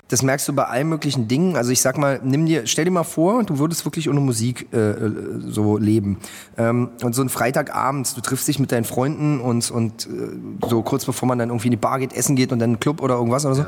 Das 0.08 0.22
merkst 0.22 0.46
du 0.46 0.52
bei 0.52 0.64
allen 0.64 0.88
möglichen 0.88 1.26
Dingen. 1.26 1.56
Also 1.56 1.72
ich 1.72 1.80
sag 1.80 1.98
mal, 1.98 2.20
nimm 2.22 2.46
dir, 2.46 2.66
stell 2.66 2.84
dir 2.84 2.90
mal 2.92 3.02
vor, 3.02 3.42
du 3.42 3.58
würdest 3.58 3.84
wirklich 3.84 4.08
ohne 4.08 4.20
Musik 4.20 4.68
äh, 4.72 4.90
äh, 4.90 5.12
so 5.46 5.78
leben. 5.78 6.18
Ähm, 6.56 6.90
und 7.02 7.14
so 7.14 7.22
ein 7.22 7.28
Freitagabend, 7.28 8.16
du 8.16 8.20
triffst 8.20 8.46
dich 8.46 8.58
mit 8.58 8.70
deinen 8.70 8.84
Freunden 8.84 9.40
und, 9.40 9.70
und 9.70 10.06
äh, 10.06 10.68
so 10.68 10.82
kurz 10.82 11.04
bevor 11.04 11.26
man 11.26 11.38
dann 11.38 11.48
irgendwie 11.48 11.68
in 11.68 11.72
die 11.72 11.76
Bar 11.76 11.98
geht, 11.98 12.12
essen 12.12 12.36
geht 12.36 12.52
und 12.52 12.60
dann 12.60 12.70
in 12.70 12.74
einen 12.74 12.80
Club 12.80 13.02
oder 13.02 13.16
irgendwas 13.16 13.44
oder 13.44 13.54
so. 13.54 13.66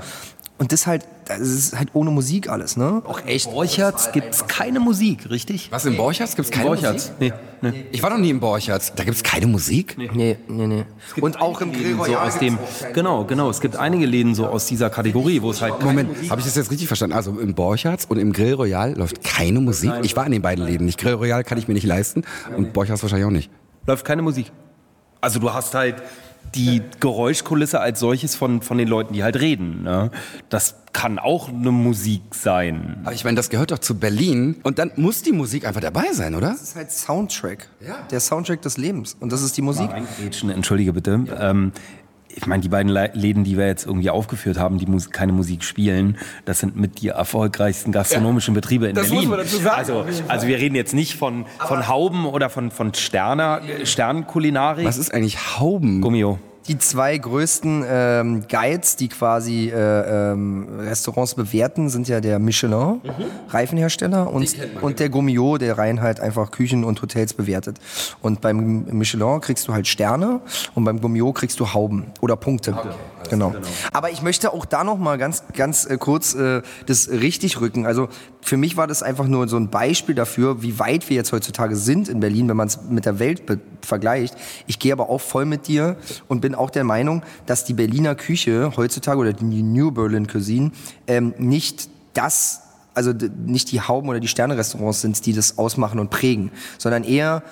Und 0.59 0.73
das 0.73 0.89
halt, 0.89 1.07
das 1.27 1.39
ist 1.41 1.79
halt 1.79 1.91
ohne 1.93 2.11
Musik 2.11 2.49
alles, 2.49 2.77
ne? 2.77 3.01
Auch 3.07 3.25
echt. 3.27 3.49
Borchertz 3.51 4.11
gibt's 4.11 4.49
keine 4.49 4.81
Musik, 4.81 5.31
richtig? 5.31 5.69
Was, 5.71 5.85
in 5.85 5.97
Borchertz 5.97 6.35
gibt's 6.35 6.51
keine 6.51 6.67
Borchertz? 6.67 7.13
Musik? 7.19 7.35
Nee, 7.61 7.71
nee. 7.71 7.85
Ich 7.93 8.03
war 8.03 8.11
noch 8.11 8.19
nie 8.19 8.31
in 8.31 8.41
Borchertz. 8.41 8.93
Da 8.97 9.05
gibt's 9.05 9.23
keine 9.23 9.47
Musik? 9.47 9.97
Nee, 9.97 10.37
nee, 10.49 10.67
nee. 10.67 10.85
Und 11.21 11.41
auch 11.41 11.61
im 11.61 11.73
Grill 11.73 11.97
So 12.05 12.17
aus 12.17 12.39
dem, 12.41 12.59
genau, 12.93 13.25
genau. 13.25 13.51
Es 13.51 13.61
gibt 13.61 13.77
einige 13.77 14.05
Läden 14.07 14.35
so 14.35 14.47
aus 14.47 14.67
dieser 14.67 14.91
Kategorie, 14.91 15.43
wo 15.43 15.51
es 15.53 15.63
halt 15.63 15.81
Moment, 15.81 16.11
habe 16.29 16.41
ich 16.41 16.47
das 16.47 16.57
jetzt 16.57 16.73
richtig 16.73 16.89
verstanden? 16.89 17.15
Also 17.15 17.39
im 17.39 17.55
Borchertz 17.55 18.05
und 18.07 18.19
im 18.19 18.33
Grill 18.33 18.55
Royal 18.55 18.95
läuft 18.97 19.23
keine 19.23 19.61
Musik? 19.61 19.93
Ich 20.03 20.17
war 20.17 20.27
in 20.27 20.33
den 20.33 20.43
beiden 20.43 20.65
Läden 20.65 20.87
nicht. 20.87 20.99
Grill 20.99 21.15
Royal 21.15 21.45
kann 21.45 21.59
ich 21.59 21.69
mir 21.69 21.75
nicht 21.75 21.87
leisten 21.87 22.25
und 22.57 22.73
Borchertz 22.73 23.01
wahrscheinlich 23.03 23.27
auch 23.27 23.31
nicht. 23.33 23.49
läuft 23.87 24.05
keine 24.05 24.23
Musik. 24.23 24.51
Also 25.21 25.39
du 25.39 25.53
hast 25.53 25.75
halt 25.75 26.03
die 26.55 26.83
Geräuschkulisse 27.01 27.81
als 27.81 28.01
solches 28.01 28.35
von, 28.35 28.63
von 28.63 28.79
den 28.79 28.89
Leuten, 28.89 29.15
die 29.15 29.23
halt 29.23 29.41
reden. 29.41 29.83
Ne? 29.83 30.11
Das 30.49 30.77
kann 30.93 31.19
auch 31.19 31.49
eine 31.49 31.71
Musik 31.71 32.35
sein. 32.35 33.01
Aber 33.05 33.15
ich 33.15 33.25
meine, 33.25 33.37
das 33.37 33.51
gehört 33.51 33.71
doch 33.71 33.79
zu 33.79 33.99
Berlin 33.99 34.57
und 34.63 34.79
dann 34.79 34.91
muss 34.97 35.23
die 35.23 35.33
Musik 35.33 35.67
einfach 35.67 35.81
dabei 35.81 36.13
sein, 36.13 36.35
oder? 36.35 36.51
Das 36.51 36.63
ist 36.63 36.77
halt 36.77 36.91
Soundtrack. 36.91 37.69
Ja. 37.87 37.99
Der 38.11 38.21
Soundtrack 38.21 38.63
des 38.63 38.79
Lebens. 38.79 39.17
Und 39.21 39.33
das 39.33 39.43
ist 39.43 39.57
die 39.57 39.63
Musik. 39.63 39.91
Entschuldige 40.43 40.93
bitte. 40.93 41.25
Ähm, 41.39 41.73
ich 42.41 42.47
meine, 42.47 42.63
die 42.63 42.69
beiden 42.69 42.91
Läden, 42.91 43.43
die 43.45 43.59
wir 43.59 43.67
jetzt 43.67 43.85
irgendwie 43.85 44.11
aufgeführt 44.11 44.59
haben, 44.59 44.79
die 44.79 44.87
Mus 44.87 45.11
keine 45.11 45.33
Musik 45.33 45.65
spielen, 45.65 46.17
das 46.45 46.61
sind 46.61 46.77
mit 46.77 47.01
die 47.03 47.09
erfolgreichsten 47.09 47.91
gastronomischen 47.93 48.55
Betriebe 48.55 48.87
in 48.87 48.95
das 48.95 49.09
muss 49.09 49.13
Berlin. 49.25 49.29
man 49.31 49.39
dazu 49.41 49.57
sagen, 49.57 49.77
Also, 49.77 50.05
also 50.29 50.47
wir 50.47 50.59
reden 50.59 50.77
jetzt 50.77 50.95
nicht 50.95 51.17
von, 51.17 51.47
von 51.59 51.89
Hauben 51.89 52.27
oder 52.27 52.49
von, 52.49 52.71
von 52.71 52.95
Sterner, 52.95 53.61
Sternkulinarik. 53.85 54.87
Was 54.87 54.99
ist 54.99 55.13
eigentlich 55.13 55.59
Hauben? 55.59 56.01
Gummio. 56.01 56.39
Die 56.69 56.79
zwei 56.79 57.17
größten 57.17 57.85
ähm, 57.89 58.45
Guides, 58.49 58.97
die 58.97 59.09
quasi 59.09 59.71
äh, 59.75 60.33
ähm, 60.33 60.69
Restaurants 60.81 61.35
bewerten, 61.35 61.89
sind 61.89 62.09
ja 62.09 62.21
der 62.21 62.39
Michelin, 62.39 63.01
Reifenhersteller, 63.49 64.31
und, 64.31 64.55
und 64.83 65.01
der 65.01 65.09
Gummio, 65.09 65.57
der 65.57 65.79
rein 65.79 66.03
halt 66.03 66.21
einfach 66.21 66.51
Küchen 66.51 66.85
und 66.85 67.01
Hotels 67.01 67.33
bewertet. 67.33 67.79
Und 68.21 68.43
beim 68.43 68.85
Michelin 68.85 69.41
kriegst 69.41 69.67
du 69.67 69.73
halt 69.73 69.87
Sterne 69.87 70.41
und 70.75 70.85
beim 70.85 71.01
Gummio 71.01 71.33
kriegst 71.33 71.59
du 71.59 71.73
Hauben 71.73 72.07
oder 72.21 72.37
Punkte. 72.37 72.77
Genau. 73.29 73.55
Aber 73.93 74.11
ich 74.11 74.23
möchte 74.23 74.53
auch 74.53 74.65
da 74.65 74.85
noch 74.85 74.99
mal 74.99 75.19
ganz, 75.19 75.43
ganz 75.55 75.85
äh, 75.87 75.99
kurz 75.99 76.35
äh, 76.35 76.63
das 76.87 77.09
richtig 77.09 77.61
rücken. 77.61 77.87
Also 77.87 78.09
für 78.41 78.57
mich 78.57 78.77
war 78.77 78.87
das 78.87 79.03
einfach 79.03 79.27
nur 79.27 79.49
so 79.49 79.57
ein 79.57 79.71
Beispiel 79.71 80.15
dafür, 80.15 80.63
wie 80.63 80.79
weit 80.79 81.09
wir 81.09 81.17
jetzt 81.17 81.33
heutzutage 81.33 81.77
sind 81.77 82.09
in 82.09 82.21
Berlin, 82.21 82.49
wenn 82.49 82.57
man 82.57 82.69
es 82.69 82.81
mit 82.89 83.05
der 83.05 83.19
Welt 83.19 83.43
vergleicht. 83.83 84.35
Ich 84.67 84.79
gehe 84.79 84.93
aber 84.93 85.09
auch 85.11 85.21
voll 85.21 85.45
mit 85.45 85.69
dir 85.69 85.97
und 86.29 86.41
bin 86.41 86.55
auch 86.55 86.71
der 86.71 86.85
Meinung, 86.85 87.23
dass 87.47 87.65
die 87.65 87.75
Berliner 87.75 88.15
Küche 88.15 88.73
heutzutage 88.77 89.19
oder 89.19 89.33
die 89.33 89.63
New 89.63 89.91
Berlin 89.91 90.27
Cuisine 90.27 90.73
ähm, 91.07 91.35
nicht 91.39 91.89
das 92.15 92.63
also 92.95 93.13
nicht 93.13 93.71
die 93.71 93.81
Hauben 93.81 94.09
oder 94.09 94.19
die 94.19 94.27
Sterne-Restaurants 94.27 95.03
sind, 95.03 95.25
die 95.25 95.33
das 95.33 95.57
ausmachen 95.57 96.01
und 96.01 96.11
prägen, 96.11 96.51
sondern 96.79 97.05
eher 97.05 97.45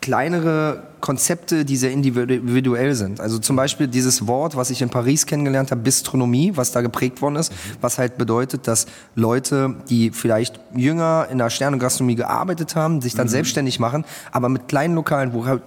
kleinere 0.00 0.82
Konzepte, 1.00 1.64
die 1.64 1.76
sehr 1.76 1.92
individuell 1.92 2.94
sind. 2.94 3.20
Also 3.20 3.38
zum 3.38 3.56
Beispiel 3.56 3.88
dieses 3.88 4.26
Wort, 4.26 4.56
was 4.56 4.70
ich 4.70 4.82
in 4.82 4.90
Paris 4.90 5.26
kennengelernt 5.26 5.70
habe, 5.70 5.80
Bistronomie, 5.80 6.52
was 6.54 6.72
da 6.72 6.80
geprägt 6.80 7.22
worden 7.22 7.36
ist, 7.36 7.52
was 7.80 7.98
halt 7.98 8.18
bedeutet, 8.18 8.66
dass 8.66 8.86
Leute, 9.14 9.76
die 9.88 10.10
vielleicht 10.10 10.60
jünger 10.74 11.28
in 11.30 11.38
der 11.38 11.50
Sterne-Gastronomie 11.50 12.16
gearbeitet 12.16 12.76
haben, 12.76 13.00
sich 13.00 13.14
dann 13.14 13.28
selbstständig 13.28 13.78
machen, 13.78 14.04
aber 14.32 14.48
mit 14.48 14.68
kleinen 14.68 14.94
Lokalen, 14.94 15.32
wo 15.32 15.46
halt 15.46 15.62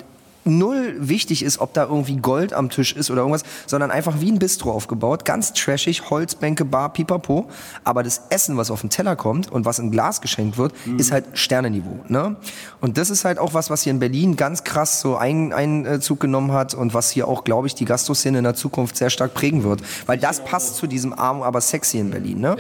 null 0.46 0.96
wichtig 1.00 1.44
ist, 1.44 1.60
ob 1.60 1.74
da 1.74 1.84
irgendwie 1.86 2.18
Gold 2.18 2.54
am 2.54 2.70
Tisch 2.70 2.94
ist 2.96 3.10
oder 3.12 3.22
irgendwas, 3.22 3.44
sondern 3.66 3.92
einfach 3.92 4.20
wie 4.20 4.32
ein 4.32 4.40
Bistro 4.40 4.72
aufgebaut, 4.72 5.26
ganz 5.26 5.54
trashig, 5.54 6.10
Holzbänke, 6.10 6.66
Bar, 6.66 6.94
Pipapo. 6.94 7.50
Aber 7.84 8.04
das 8.04 8.22
Essen, 8.30 8.58
was 8.58 8.72
auf 8.72 8.82
den 8.82 8.90
Teller 8.90 9.16
kommt 9.16 9.52
und 9.52 9.66
was 9.66 9.80
in 9.80 9.92
Glas 9.92 10.22
geschenkt 10.22 10.58
wird, 10.58 10.74
ist 10.98 11.12
halt 11.12 11.26
Sternenniveau. 11.34 12.00
Ne? 12.08 12.36
Und 12.82 12.98
das 12.98 13.10
ist 13.10 13.26
halt 13.26 13.40
auch 13.40 13.54
was, 13.54 13.70
was 13.70 13.84
hier 13.84 13.92
in 13.92 14.00
Berlin 14.00 14.36
ganz 14.36 14.64
krass 14.64 15.02
so 15.02 15.16
ein- 15.16 15.54
Einzug 15.54 16.20
genommen 16.20 16.52
hat 16.52 16.74
und 16.74 16.94
was 16.94 17.10
hier 17.12 17.28
auch, 17.28 17.44
glaube 17.44 17.68
ich, 17.68 17.76
die 17.76 17.86
Gastroszene 17.86 18.38
in 18.40 18.44
der 18.44 18.56
Zukunft 18.56 18.98
sehr 18.98 19.10
stark 19.10 19.34
prägen 19.34 19.64
wird. 19.64 19.82
Weil 20.06 20.18
das 20.18 20.44
passt 20.44 20.76
zu 20.76 20.88
diesem 20.88 21.14
arm, 21.14 21.42
aber 21.42 21.62
sexy 21.62 22.00
in 22.00 22.12
Berlin. 22.12 22.40
Ne? 22.40 22.56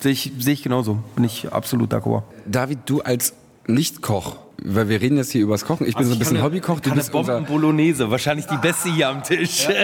Sehe 0.00 0.12
ich, 0.12 0.32
sehe 0.38 0.52
ich 0.54 0.62
genauso. 0.62 0.98
Bin 1.14 1.24
ich 1.24 1.52
absolut 1.52 1.92
d'accord. 1.92 2.22
David, 2.46 2.78
du 2.86 3.00
als 3.02 3.32
Nicht-Koch, 3.68 4.36
weil 4.64 4.88
wir 4.88 4.98
reden 5.02 5.18
jetzt 5.18 5.30
hier 5.30 5.42
übers 5.42 5.66
Kochen. 5.66 5.86
Ich 5.86 5.94
bin 5.94 6.06
so 6.06 6.14
ein 6.14 6.18
bisschen 6.18 6.42
Hobbykoch, 6.42 6.80
du 6.80 6.88
Kann 6.88 6.96
bist 6.96 7.10
eine 7.10 7.18
unser... 7.18 7.34
Bomben-Bolognese, 7.34 8.10
wahrscheinlich 8.10 8.46
die 8.46 8.56
beste 8.56 8.90
hier 8.90 9.08
am 9.08 9.22
Tisch. 9.22 9.68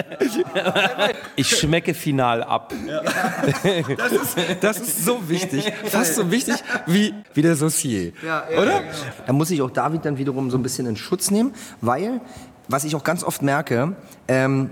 Ich 1.37 1.49
schmecke 1.49 1.93
final 1.93 2.43
ab. 2.43 2.73
Das 3.97 4.11
ist, 4.11 4.37
das 4.61 4.79
ist 4.79 5.05
so 5.05 5.29
wichtig, 5.29 5.71
fast 5.85 6.15
so 6.15 6.31
wichtig 6.31 6.55
wie, 6.87 7.13
wie 7.33 7.41
der 7.41 7.55
Saucier. 7.55 8.13
Oder? 8.59 8.81
Da 9.27 9.33
muss 9.33 9.51
ich 9.51 9.61
auch 9.61 9.69
David 9.69 10.03
dann 10.05 10.17
wiederum 10.17 10.49
so 10.49 10.57
ein 10.57 10.63
bisschen 10.63 10.87
in 10.87 10.95
Schutz 10.95 11.29
nehmen, 11.29 11.53
weil, 11.81 12.21
was 12.67 12.85
ich 12.85 12.95
auch 12.95 13.03
ganz 13.03 13.23
oft 13.23 13.43
merke, 13.43 13.95
ähm, 14.27 14.71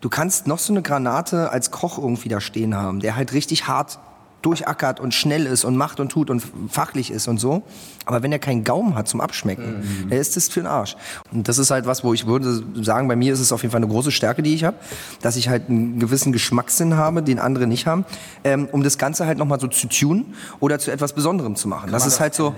du 0.00 0.08
kannst 0.08 0.46
noch 0.48 0.58
so 0.58 0.72
eine 0.72 0.82
Granate 0.82 1.50
als 1.50 1.70
Koch 1.70 1.98
irgendwie 1.98 2.28
da 2.28 2.40
stehen 2.40 2.74
haben, 2.74 3.00
der 3.00 3.14
halt 3.14 3.32
richtig 3.32 3.68
hart 3.68 4.00
durchackert 4.42 5.00
und 5.00 5.14
schnell 5.14 5.46
ist 5.46 5.64
und 5.64 5.76
macht 5.76 6.00
und 6.00 6.10
tut 6.10 6.30
und 6.30 6.42
fachlich 6.68 7.10
ist 7.10 7.28
und 7.28 7.38
so. 7.38 7.62
Aber 8.04 8.22
wenn 8.22 8.32
er 8.32 8.38
keinen 8.38 8.64
Gaumen 8.64 8.94
hat 8.94 9.08
zum 9.08 9.20
Abschmecken, 9.20 10.06
dann 10.08 10.18
ist 10.18 10.36
das 10.36 10.48
für 10.48 10.60
den 10.60 10.66
Arsch. 10.66 10.96
Und 11.32 11.48
das 11.48 11.58
ist 11.58 11.70
halt 11.70 11.86
was, 11.86 12.04
wo 12.04 12.14
ich 12.14 12.26
würde 12.26 12.62
sagen, 12.82 13.08
bei 13.08 13.16
mir 13.16 13.32
ist 13.32 13.40
es 13.40 13.52
auf 13.52 13.62
jeden 13.62 13.72
Fall 13.72 13.82
eine 13.82 13.90
große 13.90 14.10
Stärke, 14.10 14.42
die 14.42 14.54
ich 14.54 14.64
habe, 14.64 14.76
dass 15.20 15.36
ich 15.36 15.48
halt 15.48 15.68
einen 15.68 15.98
gewissen 15.98 16.32
Geschmackssinn 16.32 16.94
habe, 16.94 17.22
den 17.22 17.38
andere 17.38 17.66
nicht 17.66 17.86
haben, 17.86 18.04
ähm, 18.44 18.68
um 18.70 18.82
das 18.82 18.96
Ganze 18.96 19.26
halt 19.26 19.38
nochmal 19.38 19.60
so 19.60 19.66
zu 19.66 19.88
tunen 19.88 20.34
oder 20.60 20.78
zu 20.78 20.90
etwas 20.90 21.12
Besonderem 21.12 21.56
zu 21.56 21.68
machen. 21.68 21.90
Das 21.90 22.06
ist 22.06 22.20
halt 22.20 22.34
so. 22.34 22.54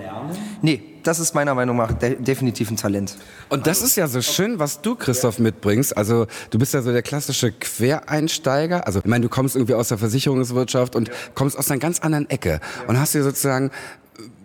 Nee, 0.61 0.90
das 1.03 1.19
ist 1.19 1.35
meiner 1.35 1.55
Meinung 1.55 1.77
nach 1.77 1.93
de 1.93 2.15
definitiv 2.15 2.69
ein 2.71 2.77
Talent. 2.77 3.17
Und 3.49 3.67
das 3.67 3.81
ist 3.81 3.95
ja 3.95 4.07
so 4.07 4.21
schön, 4.21 4.59
was 4.59 4.81
du, 4.81 4.95
Christoph, 4.95 5.39
mitbringst. 5.39 5.95
Also 5.95 6.27
du 6.49 6.59
bist 6.59 6.73
ja 6.73 6.81
so 6.81 6.91
der 6.91 7.01
klassische 7.01 7.51
Quereinsteiger. 7.51 8.85
Also 8.85 8.99
ich 8.99 9.05
meine, 9.05 9.23
du 9.23 9.29
kommst 9.29 9.55
irgendwie 9.55 9.73
aus 9.73 9.89
der 9.89 9.97
Versicherungswirtschaft 9.97 10.95
und 10.95 11.11
kommst 11.35 11.57
aus 11.57 11.69
einer 11.69 11.79
ganz 11.79 11.99
anderen 11.99 12.29
Ecke 12.29 12.59
und 12.87 12.99
hast 12.99 13.13
dir 13.13 13.23
sozusagen 13.23 13.71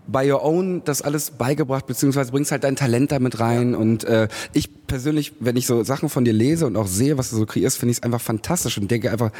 by 0.06 0.30
your 0.30 0.44
own 0.44 0.82
das 0.84 1.02
alles 1.02 1.32
beigebracht, 1.32 1.86
beziehungsweise 1.86 2.30
bringst 2.30 2.52
halt 2.52 2.64
dein 2.64 2.76
Talent 2.76 3.12
damit 3.12 3.40
rein. 3.40 3.74
Und 3.74 4.04
äh, 4.04 4.28
ich 4.52 4.86
persönlich, 4.86 5.34
wenn 5.40 5.56
ich 5.56 5.66
so 5.66 5.82
Sachen 5.84 6.08
von 6.08 6.24
dir 6.24 6.32
lese 6.32 6.66
und 6.66 6.76
auch 6.76 6.86
sehe, 6.86 7.18
was 7.18 7.30
du 7.30 7.36
so 7.36 7.46
kreierst, 7.46 7.78
finde 7.78 7.92
ich 7.92 7.98
es 7.98 8.02
einfach 8.02 8.20
fantastisch 8.20 8.78
und 8.78 8.90
denke 8.90 9.10
einfach, 9.10 9.30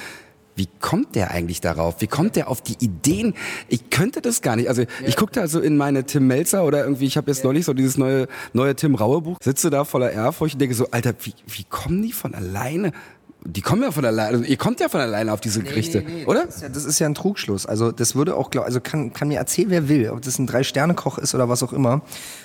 wie 0.57 0.69
kommt 0.81 1.15
der 1.15 1.31
eigentlich 1.31 1.61
darauf? 1.61 2.01
Wie 2.01 2.07
kommt 2.07 2.35
der 2.35 2.49
auf 2.49 2.63
die 2.63 2.77
Ideen? 2.81 3.35
Ich 3.69 3.91
könnte 3.91 4.23
das 4.23 4.41
gar 4.41 4.57
nicht. 4.57 4.69
Also 4.69 4.85
ich 5.07 5.17
gucke 5.17 5.33
da 5.33 5.47
so 5.47 5.61
in 5.61 5.77
meine 5.77 6.05
Tim 6.05 6.27
Melzer 6.27 6.65
oder 6.65 6.83
irgendwie, 6.83 7.05
ich 7.05 7.19
habe 7.19 7.31
jetzt 7.31 7.45
neulich 7.45 7.67
so 7.67 7.75
dieses 7.75 7.99
neue, 7.99 8.27
neue 8.55 8.75
Tim 8.75 8.95
Raue 8.95 9.21
Buch, 9.21 9.37
sitze 9.43 9.69
da 9.69 9.85
voller 9.85 10.11
Ehrfurcht 10.11 10.55
und 10.55 10.61
denke 10.61 10.75
so, 10.75 10.89
Alter, 10.91 11.15
wie, 11.23 11.35
wie 11.47 11.65
kommen 11.65 12.03
die 12.03 12.13
von 12.13 12.35
alleine? 12.35 12.93
Die 13.45 13.61
kommen 13.61 13.83
ja 13.83 13.93
von 13.93 14.05
alleine, 14.05 14.39
also 14.39 14.45
ihr 14.45 14.57
kommt 14.57 14.81
ja 14.81 14.89
von 14.89 15.01
alleine 15.01 15.33
auf 15.33 15.41
diese 15.41 15.63
Gerichte, 15.63 16.05
oder? 16.27 16.47
Das 16.47 16.57
ist, 16.57 16.63
ja, 16.63 16.69
das 16.69 16.85
ist 16.85 16.99
ja 16.99 17.07
ein 17.07 17.15
Trugschluss. 17.15 17.65
Also 17.65 17.93
das 17.93 18.17
würde 18.17 18.35
auch, 18.35 18.51
also 18.57 18.81
kann, 18.81 19.13
kann 19.13 19.29
mir 19.29 19.39
erzählen, 19.39 19.71
wer 19.71 19.89
will, 19.89 20.11
ob 20.11 20.23
das 20.23 20.39
ein 20.41 20.49
Drei-Sterne-Koch 20.49 21.19
ist 21.19 21.35
oder 21.35 21.49
was 21.49 21.63
auch 21.63 21.73
immer. 21.73 22.01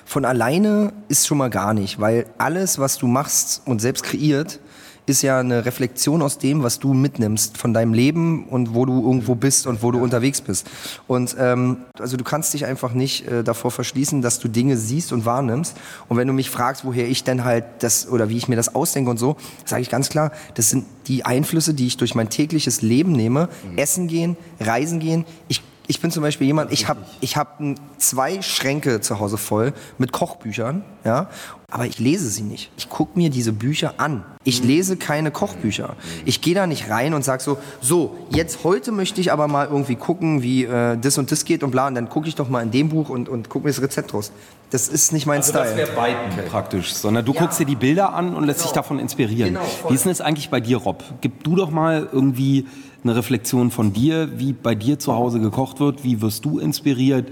Von 0.06 0.26
alleine 0.26 0.94
ist 1.08 1.26
schon 1.26 1.40
mal 1.40 1.50
gar 1.50 1.74
nicht, 1.74 2.00
weil 2.00 2.26
alles, 2.38 2.78
was 2.78 2.98
du 2.98 3.08
machst 3.08 3.64
und 3.66 3.82
selbst 3.82 4.04
kreiert, 4.04 4.60
ist 5.06 5.22
ja 5.22 5.40
eine 5.40 5.66
Reflexion 5.66 6.22
aus 6.22 6.38
dem, 6.38 6.64
was 6.64 6.80
du 6.80 6.94
mitnimmst 6.94 7.58
von 7.58 7.74
deinem 7.74 7.94
Leben 7.94 8.46
und 8.46 8.74
wo 8.74 8.86
du 8.86 9.02
irgendwo 9.02 9.36
bist 9.36 9.68
und 9.68 9.84
wo 9.84 9.92
du 9.92 10.00
unterwegs 10.00 10.42
bist. 10.42 10.70
Und 11.08 11.36
ähm, 11.40 11.78
also 12.00 12.18
du 12.18 12.24
kannst 12.24 12.54
dich 12.54 12.66
einfach 12.66 12.94
nicht 12.94 13.28
äh, 13.28 13.44
davor 13.44 13.72
verschließen, 13.72 14.22
dass 14.22 14.40
du 14.40 14.48
Dinge 14.48 14.78
siehst 14.78 15.12
und 15.12 15.26
wahrnimmst. 15.26 15.76
Und 16.08 16.18
wenn 16.18 16.28
du 16.28 16.34
mich 16.34 16.50
fragst, 16.50 16.86
woher 16.86 17.08
ich 17.08 17.24
denn 17.24 17.44
halt 17.44 17.66
das 17.80 18.08
oder 18.08 18.30
wie 18.30 18.38
ich 18.38 18.48
mir 18.48 18.56
das 18.56 18.76
ausdenke 18.76 19.10
und 19.10 19.18
so, 19.18 19.38
sage 19.66 19.82
ich 19.82 19.90
ganz 19.90 20.10
klar, 20.10 20.32
das 20.54 20.70
sind 20.70 20.86
die 21.08 21.26
Einflüsse, 21.26 21.74
die 21.74 21.88
ich 21.88 21.98
durch 21.98 22.16
mein 22.16 22.30
tägliches 22.30 22.82
Leben 22.82 23.12
nehme. 23.12 23.50
Essen 23.76 24.08
gehen, 24.08 24.38
reisen 24.60 25.00
gehen. 25.00 25.26
Ich 25.48 25.62
ich 25.92 26.00
bin 26.00 26.10
zum 26.10 26.24
Beispiel 26.24 26.48
jemand, 26.48 26.72
ich 26.72 26.88
habe 26.88 27.02
ich 27.20 27.36
hab 27.36 27.62
zwei 27.98 28.42
Schränke 28.42 29.02
zu 29.02 29.20
Hause 29.20 29.38
voll 29.38 29.74
mit 29.98 30.14
Kochbüchern, 30.14 30.86
ja, 31.04 31.28
aber 31.70 31.86
ich 31.86 32.00
lese 32.00 32.30
sie 32.30 32.44
nicht. 32.44 32.72
Ich 32.78 32.90
gucke 32.90 33.20
mir 33.20 33.30
diese 33.30 33.52
Bücher 33.52 33.96
an. 33.98 34.24
Ich 34.46 34.64
lese 34.64 34.96
keine 34.96 35.32
Kochbücher. 35.32 35.98
Ich 36.24 36.40
gehe 36.40 36.56
da 36.56 36.66
nicht 36.66 36.90
rein 36.90 37.14
und 37.14 37.26
sage 37.26 37.44
so, 37.44 37.58
so, 37.82 38.16
jetzt 38.30 38.64
heute 38.64 38.94
möchte 38.94 39.20
ich 39.20 39.34
aber 39.34 39.50
mal 39.50 39.68
irgendwie 39.68 39.96
gucken, 39.98 40.42
wie 40.44 40.64
äh, 40.64 40.98
das 40.98 41.18
und 41.18 41.30
das 41.30 41.44
geht 41.44 41.62
und 41.62 41.72
bla, 41.72 41.88
und 41.88 41.96
dann 41.96 42.08
gucke 42.08 42.30
ich 42.30 42.36
doch 42.36 42.48
mal 42.48 42.62
in 42.62 42.72
dem 42.72 42.88
Buch 42.88 43.10
und, 43.10 43.28
und 43.28 43.50
gucke 43.50 43.66
mir 43.66 43.74
das 43.74 43.82
Rezept 43.82 44.14
raus. 44.14 44.32
Das 44.70 44.88
ist 44.88 45.12
nicht 45.12 45.26
mein 45.26 45.42
Also 45.42 45.52
das 45.52 45.72
Style. 45.72 45.88
wäre 45.88 45.92
beiden 45.92 46.46
praktisch, 46.50 46.94
sondern 46.94 47.26
du 47.26 47.34
guckst 47.34 47.60
dir 47.60 47.66
die 47.66 47.76
Bilder 47.76 48.14
an 48.14 48.34
und 48.34 48.46
lässt 48.46 48.64
dich 48.64 48.72
davon 48.72 49.00
inspirieren. 49.00 49.54
Genau, 49.54 49.66
voll. 49.66 49.92
Wie 49.92 49.96
ist 49.96 50.06
denn 50.06 50.12
das 50.12 50.22
eigentlich 50.22 50.50
bei 50.50 50.62
dir, 50.62 50.78
Rob? 50.78 51.04
Gib 51.20 51.44
du 51.44 51.58
doch 51.58 51.70
mal 51.70 52.08
irgendwie 52.14 52.66
eine 53.04 53.16
Reflexion 53.16 53.72
von 53.72 53.94
dir, 53.94 54.40
wie 54.40 54.54
bei 54.54 54.76
dir 54.76 55.00
zu 55.00 55.16
Hause 55.16 55.40
gekocht 55.40 55.80
wird, 55.80 56.04
wie 56.04 56.22
wirst 56.22 56.46
du 56.46 56.60
inspiriert? 56.60 57.28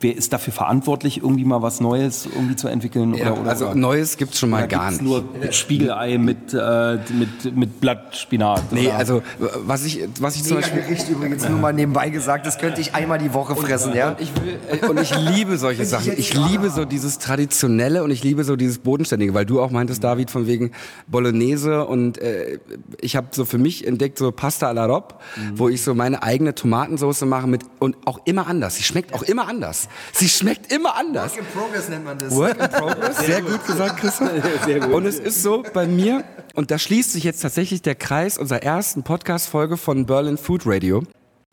Wer 0.00 0.14
ist 0.14 0.32
dafür 0.32 0.52
verantwortlich, 0.52 1.22
irgendwie 1.22 1.44
mal 1.44 1.62
was 1.62 1.80
Neues 1.80 2.26
irgendwie 2.26 2.56
zu 2.56 2.68
entwickeln? 2.68 3.14
Ja, 3.14 3.32
oder, 3.32 3.40
oder, 3.40 3.50
also 3.50 3.66
oder? 3.66 3.74
Neues 3.74 4.16
gibt's 4.16 4.38
schon 4.38 4.50
mal 4.50 4.58
Oder 4.58 4.68
gar 4.68 4.90
gibt's 4.90 5.02
nicht. 5.02 5.42
nur 5.42 5.52
Spiegelei 5.52 6.18
mit, 6.18 6.52
äh, 6.52 6.98
mit, 7.18 7.56
mit 7.56 7.80
Blattspinat? 7.80 8.72
Nee, 8.72 8.88
oder? 8.88 8.96
also 8.96 9.22
was 9.64 9.84
ich, 9.84 10.00
was 10.20 10.36
ich 10.36 10.44
zum 10.44 10.56
Beispiel 10.58 10.82
Gericht 10.82 11.08
übrigens 11.08 11.48
nur 11.48 11.58
mal 11.58 11.72
nebenbei 11.72 12.10
gesagt, 12.10 12.46
das 12.46 12.58
könnte 12.58 12.80
ich 12.80 12.94
einmal 12.94 13.18
die 13.18 13.32
Woche 13.32 13.56
fressen, 13.56 13.94
ja? 13.94 14.10
Und 14.10 14.20
ich, 14.20 14.32
will, 14.36 14.58
äh, 14.82 14.86
und 14.86 15.00
ich 15.00 15.16
liebe 15.16 15.56
solche 15.56 15.84
Sachen. 15.84 16.12
Ich 16.16 16.34
liebe 16.34 16.70
so 16.70 16.84
dieses 16.84 17.18
Traditionelle 17.18 18.02
und 18.02 18.10
ich 18.10 18.22
liebe 18.22 18.44
so 18.44 18.56
dieses 18.56 18.78
Bodenständige, 18.78 19.34
weil 19.34 19.46
du 19.46 19.60
auch 19.60 19.70
meintest, 19.70 20.04
David, 20.04 20.30
von 20.30 20.46
wegen 20.46 20.72
Bolognese 21.06 21.86
und 21.86 22.18
äh, 22.18 22.58
ich 23.00 23.16
habe 23.16 23.28
so 23.32 23.44
für 23.44 23.58
mich 23.58 23.86
entdeckt 23.86 24.18
so 24.18 24.30
Pasta 24.32 24.68
alla 24.68 24.86
Rob, 24.86 25.20
wo 25.54 25.68
ich 25.68 25.82
so 25.82 25.94
meine 25.94 26.22
eigene 26.22 26.54
Tomatensauce 26.54 27.22
mache 27.22 27.46
mit 27.46 27.62
und 27.78 27.96
auch 28.04 28.20
immer 28.24 28.46
anders. 28.46 28.76
Sie 28.76 28.82
schmeckt 28.82 29.14
auch 29.14 29.22
immer 29.22 29.48
anders. 29.48 29.85
Sie 30.12 30.28
schmeckt 30.28 30.72
immer 30.72 30.96
anders. 30.96 31.36
in 31.36 31.44
Progress 31.46 31.88
nennt 31.88 32.04
man 32.04 32.18
das. 32.18 32.34
Work 32.34 32.60
in 32.60 32.70
progress. 32.70 33.18
Sehr 33.18 33.42
gut 33.42 33.66
gesagt, 33.66 33.98
Christoph. 34.00 34.30
Und 34.92 35.06
es 35.06 35.18
ist 35.18 35.42
so 35.42 35.62
bei 35.72 35.86
mir, 35.86 36.24
und 36.54 36.70
da 36.70 36.78
schließt 36.78 37.12
sich 37.12 37.24
jetzt 37.24 37.40
tatsächlich 37.42 37.82
der 37.82 37.94
Kreis 37.94 38.38
unserer 38.38 38.62
ersten 38.62 39.02
Podcast-Folge 39.02 39.76
von 39.76 40.06
Berlin 40.06 40.38
Food 40.38 40.62
Radio. 40.64 41.02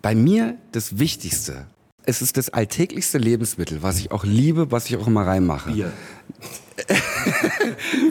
Bei 0.01 0.15
mir 0.15 0.57
das 0.71 0.97
Wichtigste. 0.99 1.67
Es 2.05 2.21
ist 2.21 2.37
das 2.37 2.49
alltäglichste 2.49 3.17
Lebensmittel, 3.17 3.81
was 3.81 3.97
ich 3.99 4.11
auch 4.11 4.25
liebe, 4.25 4.71
was 4.71 4.87
ich 4.87 4.97
auch 4.97 5.07
immer 5.07 5.25
reinmache. 5.25 5.71
Bier. 5.71 5.91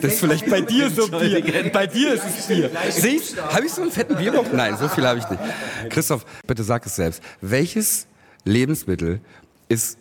Das 0.01 0.13
ist 0.13 0.19
vielleicht 0.19 0.49
bei 0.49 0.61
dir 0.61 0.89
so 0.89 1.07
Bier. 1.07 1.69
Bei 1.71 1.85
dir 1.85 2.13
ist 2.13 2.23
es 2.25 2.47
Bier. 2.47 2.71
Siehst 2.89 3.41
Habe 3.41 3.65
ich 3.65 3.71
so 3.71 3.81
einen 3.81 3.91
fetten 3.91 4.15
Bierbock? 4.15 4.51
Nein, 4.53 4.77
so 4.77 4.87
viel 4.87 5.05
habe 5.05 5.19
ich 5.19 5.29
nicht. 5.29 5.41
Christoph, 5.89 6.25
bitte 6.47 6.63
sag 6.63 6.85
es 6.85 6.95
selbst. 6.95 7.21
Welches 7.41 8.07
Lebensmittel 8.45 9.21
ist 9.69 9.97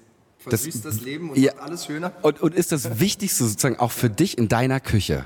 Versüßt 0.50 0.84
das 0.84 1.00
Leben 1.00 1.30
und 1.30 1.38
Ja. 1.38 1.52
alles 1.54 1.86
schöner. 1.86 2.12
und, 2.22 2.40
und 2.40 2.54
ist 2.54 2.72
das 2.72 2.98
Wichtigste 3.00 3.44
sozusagen 3.44 3.76
auch 3.78 3.92
für 3.92 4.10
dich 4.10 4.38
in 4.38 4.48
deiner 4.48 4.80
Küche? 4.80 5.24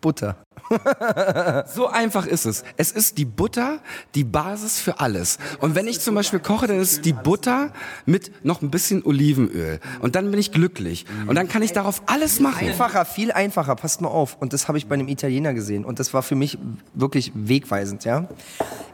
Butter. 0.00 0.43
So 1.74 1.88
einfach 1.88 2.26
ist 2.26 2.46
es. 2.46 2.64
Es 2.76 2.90
ist 2.92 3.18
die 3.18 3.24
Butter, 3.24 3.78
die 4.14 4.24
Basis 4.24 4.80
für 4.80 5.00
alles. 5.00 5.38
Und 5.60 5.74
wenn 5.74 5.86
ich 5.86 6.00
zum 6.00 6.14
Beispiel 6.14 6.40
koche, 6.40 6.66
dann 6.66 6.78
ist 6.78 7.04
die 7.04 7.12
Butter 7.12 7.70
mit 8.06 8.44
noch 8.44 8.62
ein 8.62 8.70
bisschen 8.70 9.04
Olivenöl. 9.04 9.80
Und 10.00 10.14
dann 10.14 10.30
bin 10.30 10.40
ich 10.40 10.52
glücklich. 10.52 11.06
Und 11.26 11.34
dann 11.34 11.48
kann 11.48 11.62
ich 11.62 11.72
darauf 11.72 12.02
alles 12.06 12.40
machen. 12.40 12.66
Einfacher, 12.66 13.04
viel 13.04 13.32
einfacher, 13.32 13.76
passt 13.76 14.00
mal 14.00 14.08
auf. 14.08 14.36
Und 14.40 14.52
das 14.52 14.68
habe 14.68 14.78
ich 14.78 14.86
bei 14.86 14.94
einem 14.94 15.08
Italiener 15.08 15.54
gesehen. 15.54 15.84
Und 15.84 15.98
das 15.98 16.14
war 16.14 16.22
für 16.22 16.34
mich 16.34 16.58
wirklich 16.94 17.32
wegweisend, 17.34 18.04
ja. 18.04 18.28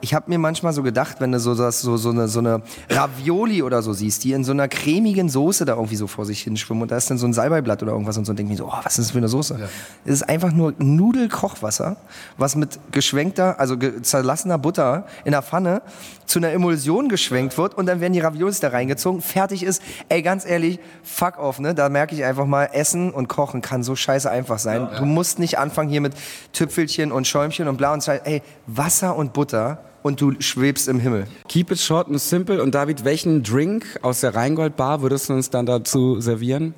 Ich 0.00 0.14
habe 0.14 0.30
mir 0.30 0.38
manchmal 0.38 0.72
so 0.72 0.82
gedacht, 0.82 1.16
wenn 1.20 1.32
du 1.32 1.40
so, 1.40 1.54
das, 1.54 1.82
so, 1.82 1.96
so, 1.96 2.10
eine, 2.10 2.28
so 2.28 2.38
eine 2.38 2.62
Ravioli 2.88 3.62
oder 3.62 3.82
so 3.82 3.92
siehst, 3.92 4.24
die 4.24 4.32
in 4.32 4.44
so 4.44 4.52
einer 4.52 4.68
cremigen 4.68 5.28
Soße 5.28 5.64
da 5.66 5.74
irgendwie 5.74 5.96
so 5.96 6.06
vor 6.06 6.24
sich 6.24 6.42
hinschwimmen 6.42 6.82
und 6.82 6.90
da 6.90 6.96
ist 6.96 7.10
dann 7.10 7.18
so 7.18 7.26
ein 7.26 7.34
Salbeiblatt 7.34 7.82
oder 7.82 7.92
irgendwas 7.92 8.16
und 8.16 8.24
so, 8.24 8.30
und 8.30 8.38
denke 8.38 8.52
ich 8.52 8.58
mir 8.58 8.64
so, 8.64 8.72
oh, 8.72 8.78
was 8.82 8.98
ist 8.98 9.06
das 9.06 9.10
für 9.10 9.18
eine 9.18 9.28
Soße? 9.28 9.58
Es 10.06 10.14
ist 10.14 10.22
einfach 10.28 10.52
nur 10.52 10.72
Nudelkochwasser, 11.60 11.96
was 12.36 12.56
mit 12.56 12.78
geschwenkter, 12.92 13.58
also 13.58 13.76
ge 13.76 14.02
zerlassener 14.02 14.58
Butter 14.58 15.06
in 15.24 15.32
der 15.32 15.42
Pfanne 15.42 15.82
zu 16.26 16.38
einer 16.38 16.50
Emulsion 16.52 17.08
geschwenkt 17.08 17.58
wird 17.58 17.76
und 17.76 17.86
dann 17.86 18.00
werden 18.00 18.12
die 18.12 18.20
Raviolis 18.20 18.60
da 18.60 18.68
reingezogen, 18.68 19.20
fertig 19.20 19.62
ist. 19.62 19.82
Ey, 20.08 20.22
ganz 20.22 20.46
ehrlich, 20.46 20.78
fuck 21.02 21.38
off, 21.38 21.58
ne? 21.58 21.74
Da 21.74 21.88
merke 21.88 22.14
ich 22.14 22.24
einfach 22.24 22.46
mal, 22.46 22.70
Essen 22.72 23.10
und 23.10 23.28
Kochen 23.28 23.62
kann 23.62 23.82
so 23.82 23.96
scheiße 23.96 24.30
einfach 24.30 24.58
sein. 24.58 24.88
Du 24.98 25.04
musst 25.04 25.38
nicht 25.38 25.58
anfangen 25.58 25.90
hier 25.90 26.00
mit 26.00 26.14
Tüpfelchen 26.52 27.12
und 27.12 27.26
Schäumchen 27.26 27.68
und 27.68 27.76
bla 27.76 27.92
und 27.92 28.04
Scheiß. 28.04 28.22
Ey, 28.24 28.42
Wasser 28.66 29.16
und 29.16 29.32
Butter 29.32 29.78
und 30.02 30.20
du 30.20 30.32
schwebst 30.40 30.88
im 30.88 30.98
Himmel. 30.98 31.26
Keep 31.48 31.72
it 31.72 31.80
short 31.80 32.08
and 32.08 32.20
simple. 32.20 32.62
Und 32.62 32.74
David, 32.74 33.04
welchen 33.04 33.42
Drink 33.42 33.84
aus 34.02 34.20
der 34.20 34.34
Rheingold 34.34 34.76
Bar 34.76 35.02
würdest 35.02 35.28
du 35.28 35.34
uns 35.34 35.50
dann 35.50 35.66
dazu 35.66 36.20
servieren? 36.20 36.74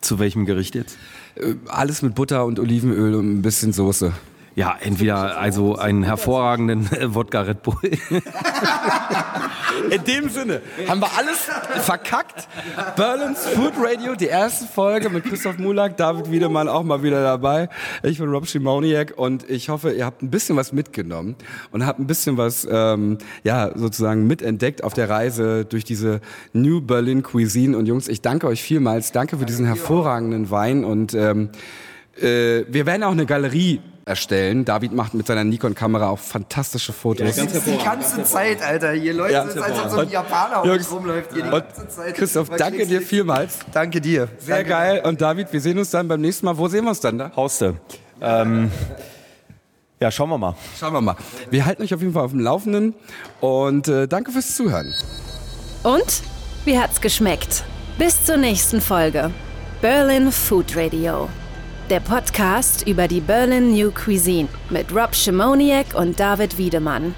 Zu 0.00 0.18
welchem 0.18 0.44
Gericht 0.44 0.74
jetzt? 0.74 0.98
Äh, 1.36 1.54
Alles 1.66 2.02
mit 2.02 2.14
Butter 2.14 2.44
und 2.44 2.58
Olivenöl 2.58 3.14
und 3.14 3.38
ein 3.38 3.42
bisschen 3.42 3.72
Soße. 3.72 4.12
Ja, 4.56 4.76
entweder 4.80 5.36
also 5.36 5.76
einen 5.76 6.04
hervorragenden 6.04 6.88
äh, 6.92 7.12
Wodka 7.12 7.40
Red 7.40 7.62
Bull. 7.62 7.74
In 9.90 10.04
dem 10.04 10.28
Sinne 10.28 10.62
haben 10.88 11.00
wir 11.00 11.10
alles 11.18 11.48
verkackt. 11.84 12.48
Berlin's 12.94 13.46
Food 13.48 13.72
Radio, 13.76 14.14
die 14.14 14.26
erste 14.26 14.66
Folge 14.66 15.10
mit 15.10 15.24
Christoph 15.24 15.58
Mulak, 15.58 15.96
David 15.96 16.30
Wiedemann 16.30 16.68
auch 16.68 16.84
mal 16.84 17.02
wieder 17.02 17.20
dabei. 17.22 17.68
Ich 18.04 18.18
bin 18.18 18.28
Rob 18.28 18.46
Schimoniak 18.46 19.14
und 19.16 19.48
ich 19.50 19.68
hoffe, 19.70 19.92
ihr 19.92 20.06
habt 20.06 20.22
ein 20.22 20.30
bisschen 20.30 20.56
was 20.56 20.72
mitgenommen 20.72 21.34
und 21.72 21.84
habt 21.84 21.98
ein 21.98 22.06
bisschen 22.06 22.36
was, 22.36 22.66
ähm, 22.70 23.18
ja, 23.42 23.76
sozusagen 23.76 24.28
mitentdeckt 24.28 24.84
auf 24.84 24.94
der 24.94 25.10
Reise 25.10 25.64
durch 25.64 25.82
diese 25.82 26.20
New 26.52 26.80
Berlin 26.80 27.24
Cuisine. 27.24 27.76
Und 27.76 27.86
Jungs, 27.86 28.06
ich 28.06 28.22
danke 28.22 28.46
euch 28.46 28.62
vielmals. 28.62 29.10
Danke 29.10 29.36
für 29.38 29.46
diesen 29.46 29.66
hervorragenden 29.66 30.50
Wein 30.50 30.84
und 30.84 31.12
ähm, 31.14 31.50
äh, 32.20 32.64
wir 32.68 32.86
werden 32.86 33.02
auch 33.02 33.12
eine 33.12 33.26
Galerie 33.26 33.80
erstellen. 34.06 34.64
David 34.64 34.92
macht 34.92 35.14
mit 35.14 35.26
seiner 35.26 35.44
Nikon-Kamera 35.44 36.08
auch 36.08 36.18
fantastische 36.18 36.92
Fotos. 36.92 37.34
Die 37.34 37.78
ganze 37.84 38.22
Zeit, 38.24 38.62
Alter. 38.62 38.92
Hier 38.92 39.14
Leute, 39.14 39.32
Ja. 39.32 39.44
es 39.44 39.54
ist, 39.54 39.62
als 39.62 39.80
ob 39.80 39.90
so 39.90 39.98
ein 39.98 40.10
Japaner 40.10 40.64
Jungs, 40.66 40.90
rumläuft. 40.90 41.32
Hier 41.32 41.42
die 41.44 41.50
ganze 41.50 41.88
Zeit. 41.88 42.14
Christoph, 42.14 42.48
danke 42.50 42.86
dir 42.86 43.00
vielmals. 43.00 43.58
Danke 43.72 44.00
dir. 44.00 44.28
Sehr 44.38 44.56
Danke. 44.56 44.70
geil. 44.70 45.02
Und 45.04 45.20
David, 45.20 45.52
wir 45.52 45.60
sehen 45.60 45.78
uns 45.78 45.90
dann 45.90 46.06
beim 46.08 46.20
nächsten 46.20 46.46
Mal. 46.46 46.56
Wo 46.58 46.68
sehen 46.68 46.84
wir 46.84 46.90
uns 46.90 47.00
dann 47.00 47.18
da? 47.18 47.32
Hauste. 47.34 47.74
Ähm, 48.20 48.70
ja, 50.00 50.10
schauen 50.10 50.28
wir 50.28 50.38
mal. 50.38 50.54
Schauen 50.78 50.92
wir 50.92 51.00
mal. 51.00 51.16
Wir 51.50 51.64
halten 51.64 51.82
euch 51.82 51.94
auf 51.94 52.00
jeden 52.00 52.12
Fall 52.12 52.24
auf 52.24 52.30
dem 52.32 52.40
Laufenden 52.40 52.94
und 53.40 53.88
äh, 53.88 54.06
danke 54.06 54.32
fürs 54.32 54.54
Zuhören. 54.54 54.92
Und? 55.82 56.22
Wie 56.64 56.78
hat's 56.78 57.00
geschmeckt? 57.00 57.64
Bis 57.98 58.24
zur 58.24 58.36
nächsten 58.38 58.80
Folge. 58.80 59.30
Berlin 59.82 60.32
Food 60.32 60.74
Radio. 60.76 61.28
Der 61.90 62.00
Podcast 62.00 62.86
über 62.86 63.08
die 63.08 63.20
Berlin 63.20 63.74
New 63.74 63.90
Cuisine 63.92 64.48
mit 64.70 64.90
Rob 64.94 65.14
Schimoniak 65.14 65.94
und 65.94 66.18
David 66.18 66.56
Wiedemann. 66.56 67.14